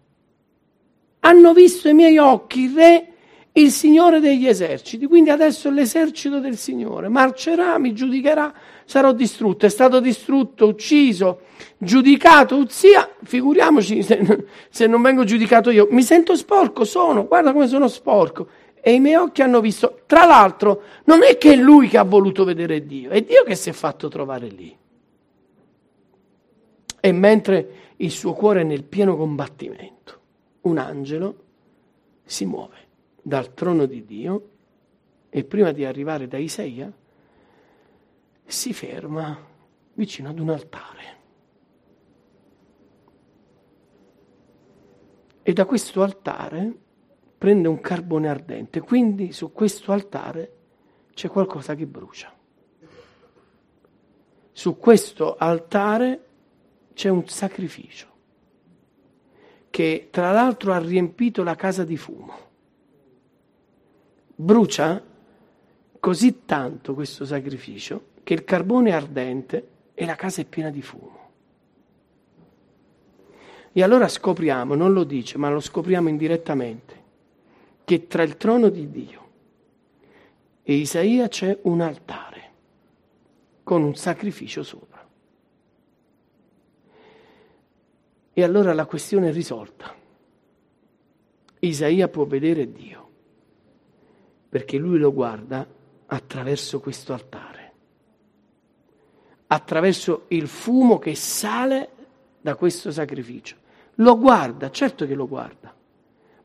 Hanno 1.19 1.53
visto 1.53 1.89
i 1.89 1.93
miei 1.93 2.17
occhi 2.17 2.61
il 2.61 2.73
re, 2.73 3.11
il 3.57 3.71
Signore 3.71 4.19
degli 4.19 4.47
eserciti, 4.47 5.07
quindi 5.07 5.31
adesso 5.31 5.71
l'esercito 5.71 6.39
del 6.39 6.57
Signore 6.57 7.07
marcerà, 7.07 7.79
mi 7.79 7.93
giudicherà, 7.93 8.53
sarò 8.85 9.13
distrutto. 9.13 9.65
È 9.65 9.69
stato 9.69 9.99
distrutto, 9.99 10.67
ucciso, 10.67 11.41
giudicato, 11.77 12.55
Uzia, 12.55 13.09
figuriamoci 13.23 14.03
se, 14.03 14.45
se 14.69 14.85
non 14.85 15.01
vengo 15.01 15.23
giudicato 15.23 15.71
io. 15.71 15.87
Mi 15.89 16.03
sento 16.03 16.35
sporco, 16.35 16.83
sono, 16.83 17.25
guarda 17.25 17.51
come 17.51 17.67
sono 17.67 17.87
sporco 17.87 18.47
e 18.79 18.93
i 18.93 18.99
miei 18.99 19.15
occhi 19.15 19.41
hanno 19.41 19.59
visto. 19.59 20.01
Tra 20.05 20.25
l'altro, 20.25 20.83
non 21.05 21.23
è 21.23 21.37
che 21.39 21.53
è 21.53 21.55
lui 21.55 21.87
che 21.87 21.97
ha 21.97 22.03
voluto 22.03 22.43
vedere 22.43 22.85
Dio, 22.85 23.09
è 23.09 23.21
Dio 23.21 23.43
che 23.43 23.55
si 23.55 23.69
è 23.69 23.73
fatto 23.73 24.07
trovare 24.07 24.47
lì. 24.47 24.77
E 26.99 27.11
mentre 27.11 27.69
il 27.97 28.11
suo 28.11 28.33
cuore 28.33 28.61
è 28.61 28.63
nel 28.63 28.83
pieno 28.83 29.17
combattimento, 29.17 30.19
un 30.61 30.77
angelo 30.77 31.35
si 32.23 32.45
muove 32.45 32.85
dal 33.27 33.53
trono 33.53 33.85
di 33.87 34.05
Dio 34.05 34.49
e 35.27 35.43
prima 35.43 35.73
di 35.73 35.83
arrivare 35.83 36.29
da 36.29 36.37
Isaia 36.37 36.89
si 38.45 38.71
ferma 38.71 39.37
vicino 39.95 40.29
ad 40.29 40.39
un 40.39 40.49
altare. 40.49 41.03
E 45.43 45.51
da 45.51 45.65
questo 45.65 46.01
altare 46.03 46.73
prende 47.37 47.67
un 47.67 47.81
carbone 47.81 48.29
ardente, 48.29 48.79
quindi 48.79 49.33
su 49.33 49.51
questo 49.51 49.91
altare 49.91 50.53
c'è 51.13 51.27
qualcosa 51.27 51.75
che 51.75 51.85
brucia. 51.85 52.33
Su 54.53 54.77
questo 54.77 55.35
altare 55.35 56.27
c'è 56.93 57.09
un 57.09 57.27
sacrificio 57.27 58.07
che 59.69 60.07
tra 60.11 60.31
l'altro 60.31 60.71
ha 60.71 60.79
riempito 60.79 61.43
la 61.43 61.55
casa 61.55 61.83
di 61.83 61.97
fumo. 61.97 62.46
Brucia 64.39 65.03
così 65.99 66.45
tanto 66.45 66.93
questo 66.93 67.25
sacrificio 67.25 68.09
che 68.21 68.35
il 68.35 68.43
carbone 68.43 68.91
è 68.91 68.93
ardente 68.93 69.67
e 69.95 70.05
la 70.05 70.13
casa 70.13 70.41
è 70.41 70.45
piena 70.45 70.69
di 70.69 70.83
fumo. 70.83 71.29
E 73.71 73.81
allora 73.81 74.07
scopriamo, 74.07 74.75
non 74.75 74.93
lo 74.93 75.03
dice, 75.03 75.39
ma 75.39 75.49
lo 75.49 75.59
scopriamo 75.59 76.07
indirettamente, 76.07 77.03
che 77.83 78.05
tra 78.05 78.21
il 78.21 78.37
trono 78.37 78.69
di 78.69 78.91
Dio 78.91 79.27
e 80.61 80.73
Isaia 80.75 81.27
c'è 81.27 81.57
un 81.63 81.81
altare 81.81 82.51
con 83.63 83.81
un 83.81 83.95
sacrificio 83.95 84.61
sopra. 84.61 85.03
E 88.33 88.43
allora 88.43 88.71
la 88.73 88.85
questione 88.85 89.29
è 89.29 89.33
risolta. 89.33 89.95
Isaia 91.59 92.07
può 92.07 92.25
vedere 92.25 92.71
Dio, 92.71 93.06
perché 94.57 94.77
lui 94.77 94.97
lo 94.97 95.13
guarda 95.13 95.67
attraverso 96.07 96.79
questo 96.79 97.13
altare, 97.13 97.73
attraverso 99.45 100.23
il 100.29 100.47
fumo 100.47 100.97
che 100.97 101.13
sale 101.13 101.89
da 102.41 102.55
questo 102.55 102.89
sacrificio. 102.89 103.55
Lo 103.95 104.17
guarda, 104.17 104.71
certo 104.71 105.05
che 105.05 105.13
lo 105.13 105.27
guarda, 105.27 105.71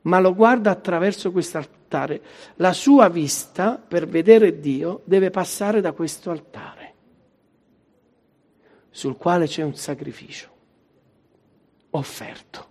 ma 0.03 0.21
lo 0.21 0.35
guarda 0.35 0.71
attraverso 0.71 1.33
questo 1.33 1.57
altare. 1.57 2.21
La 2.57 2.75
sua 2.75 3.09
vista 3.09 3.79
per 3.79 4.07
vedere 4.07 4.61
Dio 4.61 5.01
deve 5.05 5.31
passare 5.31 5.81
da 5.81 5.93
questo 5.93 6.31
altare, 6.31 6.95
sul 8.91 9.17
quale 9.17 9.47
c'è 9.47 9.63
un 9.63 9.75
sacrificio 9.75 10.51
offerto, 11.89 12.69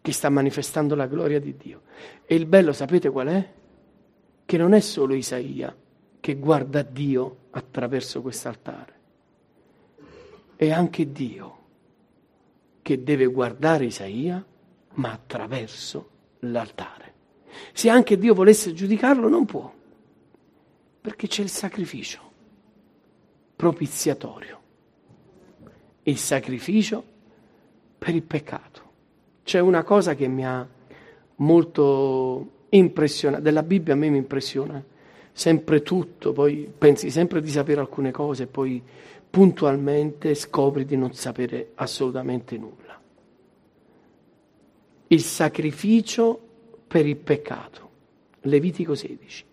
che 0.00 0.12
sta 0.12 0.28
manifestando 0.28 0.96
la 0.96 1.06
gloria 1.06 1.38
di 1.38 1.56
Dio. 1.56 1.82
E 2.24 2.34
il 2.34 2.46
bello, 2.46 2.72
sapete 2.72 3.08
qual 3.08 3.28
è? 3.28 3.60
Che 4.52 4.58
non 4.58 4.74
è 4.74 4.80
solo 4.80 5.14
Isaia 5.14 5.74
che 6.20 6.34
guarda 6.36 6.82
Dio 6.82 7.36
attraverso 7.52 8.20
quest'altare, 8.20 8.94
è 10.56 10.70
anche 10.70 11.10
Dio 11.10 11.58
che 12.82 13.02
deve 13.02 13.24
guardare 13.28 13.86
Isaia, 13.86 14.44
ma 14.96 15.10
attraverso 15.10 16.10
l'altare. 16.40 17.14
Se 17.72 17.88
anche 17.88 18.18
Dio 18.18 18.34
volesse 18.34 18.74
giudicarlo, 18.74 19.26
non 19.30 19.46
può, 19.46 19.72
perché 21.00 21.28
c'è 21.28 21.40
il 21.40 21.48
sacrificio 21.48 22.20
propiziatorio. 23.56 24.60
Il 26.02 26.18
sacrificio 26.18 27.02
per 27.96 28.14
il 28.14 28.22
peccato. 28.22 28.82
C'è 29.44 29.60
una 29.60 29.82
cosa 29.82 30.14
che 30.14 30.28
mi 30.28 30.44
ha 30.44 30.68
molto 31.36 32.60
impressionato, 32.76 33.42
della 33.42 33.62
Bibbia 33.62 33.94
a 33.94 33.96
me 33.96 34.08
mi 34.08 34.18
impressiona 34.18 34.82
sempre 35.32 35.82
tutto, 35.82 36.32
poi 36.32 36.70
pensi 36.76 37.10
sempre 37.10 37.40
di 37.40 37.50
sapere 37.50 37.80
alcune 37.80 38.10
cose, 38.10 38.46
poi 38.46 38.82
puntualmente 39.30 40.34
scopri 40.34 40.84
di 40.84 40.96
non 40.96 41.14
sapere 41.14 41.72
assolutamente 41.74 42.56
nulla. 42.58 43.00
Il 45.08 45.20
sacrificio 45.22 46.40
per 46.86 47.06
il 47.06 47.16
peccato, 47.16 47.90
Levitico 48.42 48.94
16. 48.94 49.44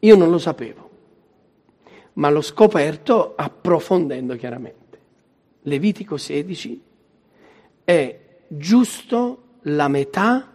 Io 0.00 0.16
non 0.16 0.30
lo 0.30 0.38
sapevo, 0.38 0.90
ma 2.14 2.30
l'ho 2.30 2.40
scoperto 2.40 3.34
approfondendo 3.36 4.36
chiaramente. 4.36 4.78
Levitico 5.62 6.16
16, 6.16 6.82
è 7.84 8.20
giusto 8.48 9.42
la 9.62 9.88
metà 9.88 10.50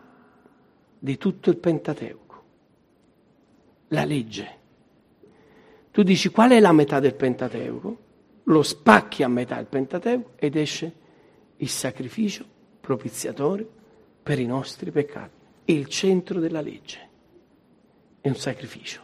di 0.98 1.18
tutto 1.18 1.50
il 1.50 1.58
Pentateuco, 1.58 2.44
la 3.90 4.06
legge. 4.06 4.64
Tu 5.92 6.04
dici 6.04 6.30
qual 6.30 6.52
è 6.52 6.60
la 6.60 6.72
metà 6.72 7.00
del 7.00 7.16
Pentateuco? 7.16 7.98
Lo 8.44 8.64
spacchi 8.64 9.24
a 9.24 9.28
metà 9.28 9.58
il 9.60 9.66
Pentateuco 9.66 10.32
ed 10.36 10.56
esce 10.56 10.94
il 11.58 11.70
sacrificio 11.70 12.46
propiziatorio 12.82 13.68
per 14.22 14.40
i 14.40 14.46
nostri 14.46 14.92
peccati. 14.92 15.32
Il 15.66 15.88
centro 15.88 16.40
della 16.40 16.62
legge 16.62 17.10
è 18.22 18.28
un 18.28 18.36
sacrificio 18.36 19.02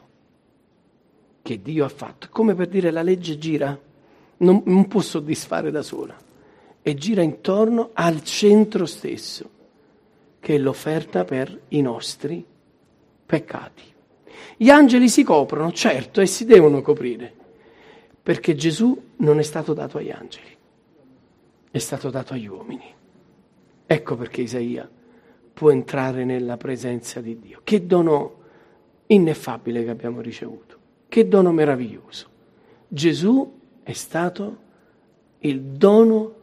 che 1.42 1.62
Dio 1.62 1.86
ha 1.86 1.89
fatto. 1.89 2.28
Come 2.30 2.54
per 2.54 2.68
dire 2.68 2.92
la 2.92 3.02
legge 3.02 3.38
gira 3.38 3.80
non, 4.38 4.62
non 4.66 4.88
può 4.88 5.02
soddisfare 5.02 5.72
da 5.72 5.82
sola 5.82 6.16
e 6.82 6.96
gira 6.96 7.22
intorno 7.22 7.92
al 7.94 8.24
centro 8.24 8.86
stesso, 8.86 9.50
che 10.42 10.56
è 10.56 10.58
l'offerta 10.58 11.24
per 11.24 11.62
i 11.70 11.82
nostri 11.82 12.44
peccati. 13.26 13.84
Gli 14.58 14.70
angeli 14.70 15.08
si 15.08 15.24
coprono, 15.24 15.72
certo, 15.72 16.20
e 16.20 16.26
si 16.26 16.46
devono 16.46 16.82
coprire, 16.82 17.32
perché 18.22 18.56
Gesù 18.56 19.12
non 19.18 19.39
è 19.39 19.44
stato 19.44 19.74
dato 19.74 20.00
agli 20.00 20.12
angeli, 20.12 20.58
è 21.70 21.78
stato 21.78 22.10
dato 22.10 22.34
agli 22.34 22.48
uomini. 22.48 22.94
Ecco 23.86 24.16
perché 24.16 24.42
Isaia 24.42 24.89
può 25.54 25.72
entrare 25.72 26.26
nella 26.26 26.58
presenza 26.58 27.22
di 27.22 27.39
Dio. 27.39 27.62
Che 27.64 27.86
dono 27.86 28.39
ineffabile 29.08 29.84
che 29.84 29.89
abbiamo 29.92 30.22
ricevuto, 30.22 30.78
che 31.08 31.28
dono 31.28 31.52
meraviglioso. 31.52 32.28
Gesù 32.88 33.60
è 33.84 33.94
stato 33.94 34.58
il 35.39 35.62
dono 35.62 36.36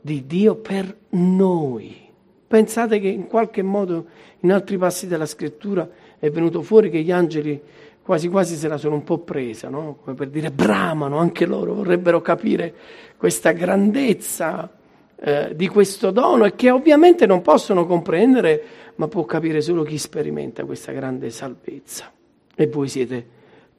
di 0.00 0.26
Dio 0.26 0.54
per 0.56 0.96
noi. 1.10 2.09
Pensate 2.50 2.98
che 2.98 3.06
in 3.06 3.28
qualche 3.28 3.62
modo 3.62 4.06
in 4.40 4.50
altri 4.50 4.76
passi 4.76 5.06
della 5.06 5.24
scrittura 5.24 5.88
è 6.18 6.30
venuto 6.30 6.62
fuori 6.62 6.90
che 6.90 7.00
gli 7.00 7.12
angeli 7.12 7.62
quasi 8.02 8.28
quasi 8.28 8.56
se 8.56 8.66
la 8.66 8.76
sono 8.76 8.96
un 8.96 9.04
po' 9.04 9.18
presa, 9.18 9.68
no? 9.68 9.98
come 10.02 10.16
per 10.16 10.30
dire 10.30 10.50
bramano, 10.50 11.18
anche 11.18 11.46
loro 11.46 11.74
vorrebbero 11.74 12.20
capire 12.20 12.74
questa 13.16 13.52
grandezza 13.52 14.68
eh, 15.14 15.52
di 15.54 15.68
questo 15.68 16.10
dono 16.10 16.44
e 16.44 16.56
che 16.56 16.72
ovviamente 16.72 17.24
non 17.24 17.40
possono 17.40 17.86
comprendere, 17.86 18.64
ma 18.96 19.06
può 19.06 19.24
capire 19.24 19.60
solo 19.60 19.84
chi 19.84 19.96
sperimenta 19.96 20.64
questa 20.64 20.90
grande 20.90 21.30
salvezza. 21.30 22.10
E 22.52 22.66
voi 22.66 22.88
siete 22.88 23.26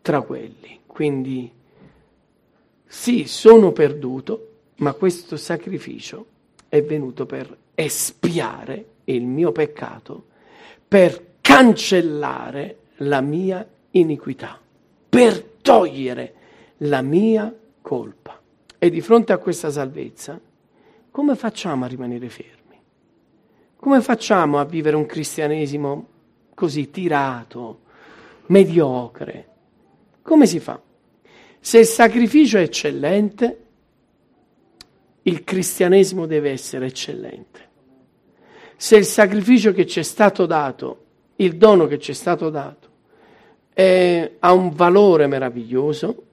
tra 0.02 0.22
quelli. 0.22 0.80
Quindi 0.86 1.52
sì, 2.86 3.26
sono 3.26 3.74
perduto, 3.74 4.48
ma 4.78 4.94
questo 4.94 5.36
sacrificio 5.36 6.26
è 6.70 6.82
venuto 6.82 7.26
per 7.26 7.58
espiare 7.74 8.86
il 9.06 9.26
mio 9.26 9.52
peccato, 9.52 10.26
per 10.88 11.38
cancellare 11.42 12.78
la 12.98 13.22
mia 13.22 13.68
iniquità, 13.92 14.60
per 15.10 15.42
togliere 15.62 16.34
la 16.78 17.02
mia 17.02 17.54
colpa. 17.82 18.40
E 18.78 18.90
di 18.90 19.02
fronte 19.02 19.34
a 19.34 19.38
questa 19.38 19.70
salvezza, 19.70 20.40
come 21.12 21.36
facciamo 21.36 21.86
a 21.86 21.88
rimanere 21.88 22.30
fermi? 22.30 22.80
Come 23.76 24.02
facciamo 24.02 24.60
a 24.60 24.66
vivere 24.66 24.96
un 24.96 25.06
cristianesimo 25.06 26.08
così 26.54 26.90
tirato, 26.90 27.80
mediocre? 28.48 29.48
Come 30.22 30.46
si 30.46 30.60
fa? 30.60 30.80
Se 31.60 31.80
il 31.80 31.86
sacrificio 31.86 32.58
è 32.58 32.62
eccellente, 32.62 33.66
il 35.24 35.44
cristianesimo 35.44 36.26
deve 36.26 36.52
essere 36.52 36.88
eccellente. 36.88 37.70
Se 38.76 38.98
il 38.98 39.06
sacrificio 39.06 39.74
che 39.74 39.86
ci 39.86 40.00
è 40.00 40.04
stato 40.04 40.46
dato, 40.46 41.04
il 41.38 41.56
dono 41.58 41.88
che 41.88 42.00
ci 42.00 42.12
è 42.12 42.14
stato 42.14 42.50
dato, 42.50 42.90
è, 43.74 44.32
ha 44.40 44.54
un 44.54 44.72
valore 44.72 45.28
meraviglioso, 45.28 46.24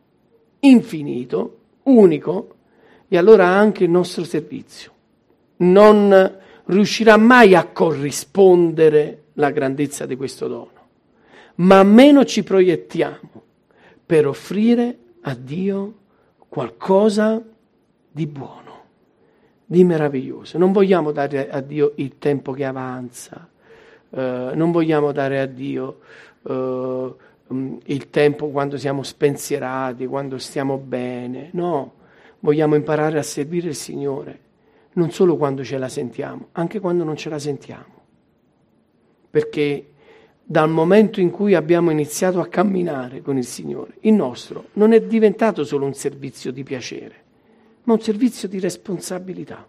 infinito, 0.60 1.58
unico, 1.84 2.54
e 3.08 3.16
allora 3.16 3.46
anche 3.46 3.84
il 3.84 3.90
nostro 3.90 4.24
servizio 4.24 4.92
non 5.58 6.36
riuscirà 6.66 7.16
mai 7.16 7.54
a 7.54 7.66
corrispondere 7.66 9.24
la 9.34 9.50
grandezza 9.50 10.04
di 10.04 10.16
questo 10.16 10.46
dono, 10.46 10.70
ma 11.56 11.82
meno 11.82 12.24
ci 12.24 12.42
proiettiamo 12.42 13.42
per 14.04 14.26
offrire 14.26 14.98
a 15.22 15.34
Dio 15.34 15.94
qualcosa 16.48 17.42
di 18.10 18.26
buono, 18.26 18.67
di 19.70 19.84
meraviglioso. 19.84 20.56
Non 20.56 20.72
vogliamo 20.72 21.12
dare 21.12 21.50
a 21.50 21.60
Dio 21.60 21.92
il 21.96 22.16
tempo 22.16 22.52
che 22.52 22.64
avanza, 22.64 23.46
eh, 24.08 24.50
non 24.54 24.70
vogliamo 24.70 25.12
dare 25.12 25.40
a 25.40 25.44
Dio 25.44 25.98
eh, 26.42 27.14
il 27.84 28.08
tempo 28.08 28.48
quando 28.48 28.78
siamo 28.78 29.02
spensierati, 29.02 30.06
quando 30.06 30.38
stiamo 30.38 30.78
bene, 30.78 31.50
no, 31.52 31.92
vogliamo 32.40 32.76
imparare 32.76 33.18
a 33.18 33.22
servire 33.22 33.68
il 33.68 33.74
Signore, 33.74 34.40
non 34.94 35.10
solo 35.10 35.36
quando 35.36 35.62
ce 35.62 35.76
la 35.76 35.88
sentiamo, 35.90 36.48
anche 36.52 36.80
quando 36.80 37.04
non 37.04 37.16
ce 37.16 37.28
la 37.28 37.38
sentiamo. 37.38 37.96
Perché 39.30 39.90
dal 40.42 40.70
momento 40.70 41.20
in 41.20 41.30
cui 41.30 41.54
abbiamo 41.54 41.90
iniziato 41.90 42.40
a 42.40 42.46
camminare 42.46 43.20
con 43.20 43.36
il 43.36 43.44
Signore, 43.44 43.96
il 44.00 44.14
nostro 44.14 44.68
non 44.74 44.92
è 44.94 45.02
diventato 45.02 45.62
solo 45.62 45.84
un 45.84 45.92
servizio 45.92 46.52
di 46.52 46.62
piacere, 46.62 47.26
ma 47.88 47.94
un 47.94 48.00
servizio 48.00 48.48
di 48.48 48.60
responsabilità. 48.60 49.66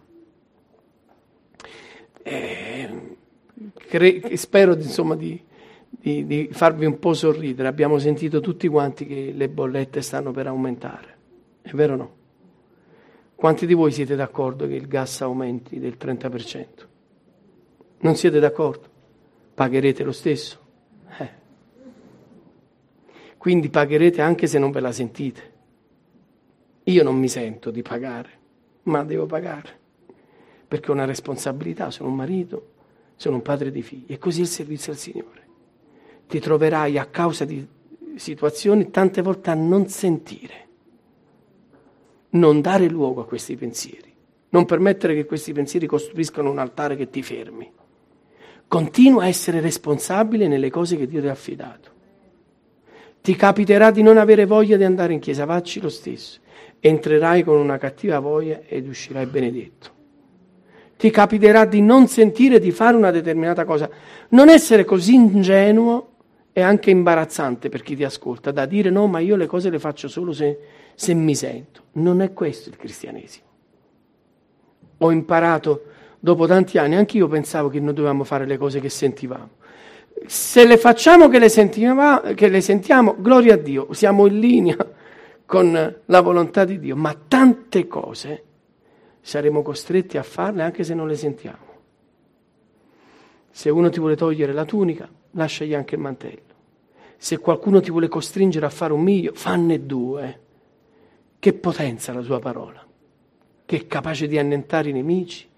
E 2.22 3.16
cre- 3.88 4.36
spero 4.36 4.74
insomma 4.74 5.16
di, 5.16 5.42
di, 5.88 6.26
di 6.26 6.48
farvi 6.52 6.84
un 6.84 6.98
po' 6.98 7.14
sorridere. 7.14 7.66
Abbiamo 7.66 7.98
sentito 7.98 8.40
tutti 8.40 8.68
quanti 8.68 9.06
che 9.06 9.32
le 9.34 9.48
bollette 9.48 10.02
stanno 10.02 10.32
per 10.32 10.48
aumentare, 10.48 11.16
è 11.62 11.70
vero 11.70 11.94
o 11.94 11.96
no? 11.96 12.18
Quanti 13.34 13.64
di 13.64 13.72
voi 13.72 13.90
siete 13.90 14.14
d'accordo 14.16 14.66
che 14.66 14.74
il 14.74 14.86
gas 14.86 15.22
aumenti 15.22 15.78
del 15.78 15.96
30%? 15.98 16.66
Non 18.00 18.16
siete 18.16 18.38
d'accordo? 18.38 18.86
Pagherete 19.54 20.04
lo 20.04 20.12
stesso? 20.12 20.58
Eh. 21.18 21.30
Quindi 23.38 23.70
pagherete 23.70 24.20
anche 24.20 24.46
se 24.46 24.58
non 24.58 24.70
ve 24.70 24.80
la 24.80 24.92
sentite. 24.92 25.49
Io 26.84 27.02
non 27.02 27.16
mi 27.16 27.28
sento 27.28 27.70
di 27.70 27.82
pagare, 27.82 28.30
ma 28.84 29.04
devo 29.04 29.26
pagare, 29.26 29.78
perché 30.66 30.90
ho 30.90 30.94
una 30.94 31.04
responsabilità, 31.04 31.90
sono 31.90 32.08
un 32.08 32.16
marito, 32.16 32.72
sono 33.16 33.36
un 33.36 33.42
padre 33.42 33.70
di 33.70 33.82
figli, 33.82 34.06
e 34.06 34.18
così 34.18 34.40
il 34.40 34.46
servizio 34.46 34.92
al 34.92 34.98
Signore. 34.98 35.48
Ti 36.26 36.38
troverai 36.40 36.98
a 36.98 37.06
causa 37.06 37.44
di 37.44 37.66
situazioni 38.16 38.90
tante 38.90 39.22
volte 39.22 39.50
a 39.50 39.54
non 39.54 39.88
sentire 39.88 40.68
non 42.30 42.60
dare 42.60 42.88
luogo 42.88 43.22
a 43.22 43.26
questi 43.26 43.56
pensieri, 43.56 44.12
non 44.50 44.64
permettere 44.64 45.14
che 45.14 45.24
questi 45.24 45.52
pensieri 45.52 45.86
costruiscano 45.86 46.50
un 46.50 46.58
altare 46.58 46.96
che 46.96 47.10
ti 47.10 47.22
fermi. 47.22 47.70
Continua 48.68 49.24
a 49.24 49.28
essere 49.28 49.60
responsabile 49.60 50.46
nelle 50.46 50.70
cose 50.70 50.96
che 50.96 51.08
Dio 51.08 51.20
ti 51.20 51.26
ha 51.26 51.32
affidato. 51.32 51.90
Ti 53.22 53.36
capiterà 53.36 53.90
di 53.90 54.02
non 54.02 54.16
avere 54.16 54.46
voglia 54.46 54.76
di 54.76 54.84
andare 54.84 55.12
in 55.12 55.20
chiesa, 55.20 55.44
vacci 55.44 55.80
lo 55.80 55.90
stesso. 55.90 56.40
Entrerai 56.80 57.42
con 57.42 57.58
una 57.58 57.76
cattiva 57.76 58.18
voglia 58.18 58.60
ed 58.66 58.88
uscirai 58.88 59.26
benedetto. 59.26 59.98
Ti 60.96 61.10
capiterà 61.10 61.64
di 61.64 61.80
non 61.80 62.08
sentire 62.08 62.58
di 62.58 62.70
fare 62.70 62.96
una 62.96 63.10
determinata 63.10 63.64
cosa. 63.64 63.88
Non 64.30 64.48
essere 64.48 64.84
così 64.84 65.14
ingenuo 65.14 66.08
è 66.52 66.60
anche 66.60 66.90
imbarazzante 66.90 67.68
per 67.68 67.82
chi 67.82 67.94
ti 67.94 68.04
ascolta, 68.04 68.50
da 68.50 68.66
dire 68.66 68.90
no, 68.90 69.06
ma 69.06 69.18
io 69.18 69.36
le 69.36 69.46
cose 69.46 69.70
le 69.70 69.78
faccio 69.78 70.08
solo 70.08 70.32
se, 70.32 70.58
se 70.94 71.14
mi 71.14 71.34
sento. 71.34 71.84
Non 71.92 72.20
è 72.20 72.32
questo 72.32 72.68
il 72.70 72.76
cristianesimo. 72.76 73.46
Ho 74.98 75.10
imparato 75.10 75.84
dopo 76.18 76.46
tanti 76.46 76.76
anni, 76.76 76.96
anche 76.96 77.16
io 77.16 77.28
pensavo 77.28 77.68
che 77.68 77.80
noi 77.80 77.94
dovevamo 77.94 78.24
fare 78.24 78.46
le 78.46 78.58
cose 78.58 78.80
che 78.80 78.90
sentivamo. 78.90 79.48
Se 80.26 80.66
le 80.66 80.76
facciamo 80.76 81.28
che 81.28 81.38
le, 81.38 81.48
che 82.34 82.48
le 82.48 82.60
sentiamo, 82.60 83.16
gloria 83.18 83.54
a 83.54 83.56
Dio, 83.56 83.92
siamo 83.92 84.26
in 84.26 84.38
linea 84.38 84.76
con 85.46 86.00
la 86.04 86.20
volontà 86.20 86.64
di 86.64 86.78
Dio, 86.78 86.94
ma 86.94 87.16
tante 87.26 87.86
cose 87.88 88.44
saremo 89.20 89.62
costretti 89.62 90.16
a 90.18 90.22
farle 90.22 90.62
anche 90.62 90.84
se 90.84 90.94
non 90.94 91.08
le 91.08 91.16
sentiamo. 91.16 91.68
Se 93.50 93.68
uno 93.68 93.90
ti 93.90 93.98
vuole 93.98 94.16
togliere 94.16 94.52
la 94.52 94.64
tunica, 94.64 95.08
lasciagli 95.32 95.74
anche 95.74 95.96
il 95.96 96.00
mantello. 96.00 96.48
Se 97.16 97.38
qualcuno 97.38 97.80
ti 97.80 97.90
vuole 97.90 98.08
costringere 98.08 98.66
a 98.66 98.70
fare 98.70 98.92
un 98.92 99.02
miglio, 99.02 99.32
fanne 99.34 99.84
due. 99.84 100.40
Che 101.38 101.52
potenza 101.54 102.12
la 102.12 102.22
sua 102.22 102.38
parola, 102.38 102.86
che 103.64 103.76
è 103.76 103.86
capace 103.86 104.26
di 104.26 104.38
annentare 104.38 104.90
i 104.90 104.92
nemici, 104.92 105.48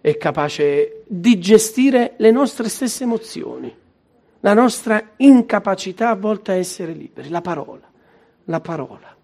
è 0.00 0.16
capace 0.16 1.02
di 1.06 1.38
gestire 1.38 2.14
le 2.16 2.30
nostre 2.30 2.68
stesse 2.68 3.04
emozioni, 3.04 3.74
la 4.40 4.54
nostra 4.54 5.12
incapacità 5.16 6.10
a 6.10 6.16
volte 6.16 6.52
a 6.52 6.54
essere 6.56 6.92
liberi. 6.92 7.28
La 7.28 7.40
parola, 7.40 7.88
la 8.44 8.60
parola, 8.60 9.16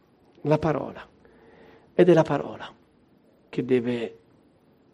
la 0.42 0.58
parola. 0.58 1.08
Ed 1.94 2.08
è 2.08 2.12
la 2.12 2.22
parola 2.22 2.70
che 3.48 3.64
deve 3.64 4.18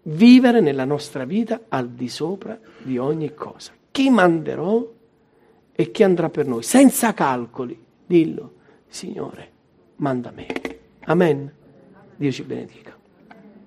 vivere 0.02 0.60
nella 0.60 0.84
nostra 0.84 1.24
vita 1.24 1.62
al 1.68 1.90
di 1.90 2.08
sopra 2.08 2.58
di 2.82 2.98
ogni 2.98 3.34
cosa 3.34 3.72
chi 3.92 4.10
manderò 4.10 4.90
e 5.70 5.90
chi 5.90 6.02
andrà 6.02 6.28
per 6.30 6.46
noi, 6.48 6.62
senza 6.62 7.14
calcoli. 7.14 7.78
Dillo, 8.04 8.54
Signore, 8.88 9.50
manda 9.96 10.32
me. 10.32 10.46
Amen. 11.04 11.52
Dio 12.16 12.32
ci 12.32 12.42
benedica. 12.42 13.01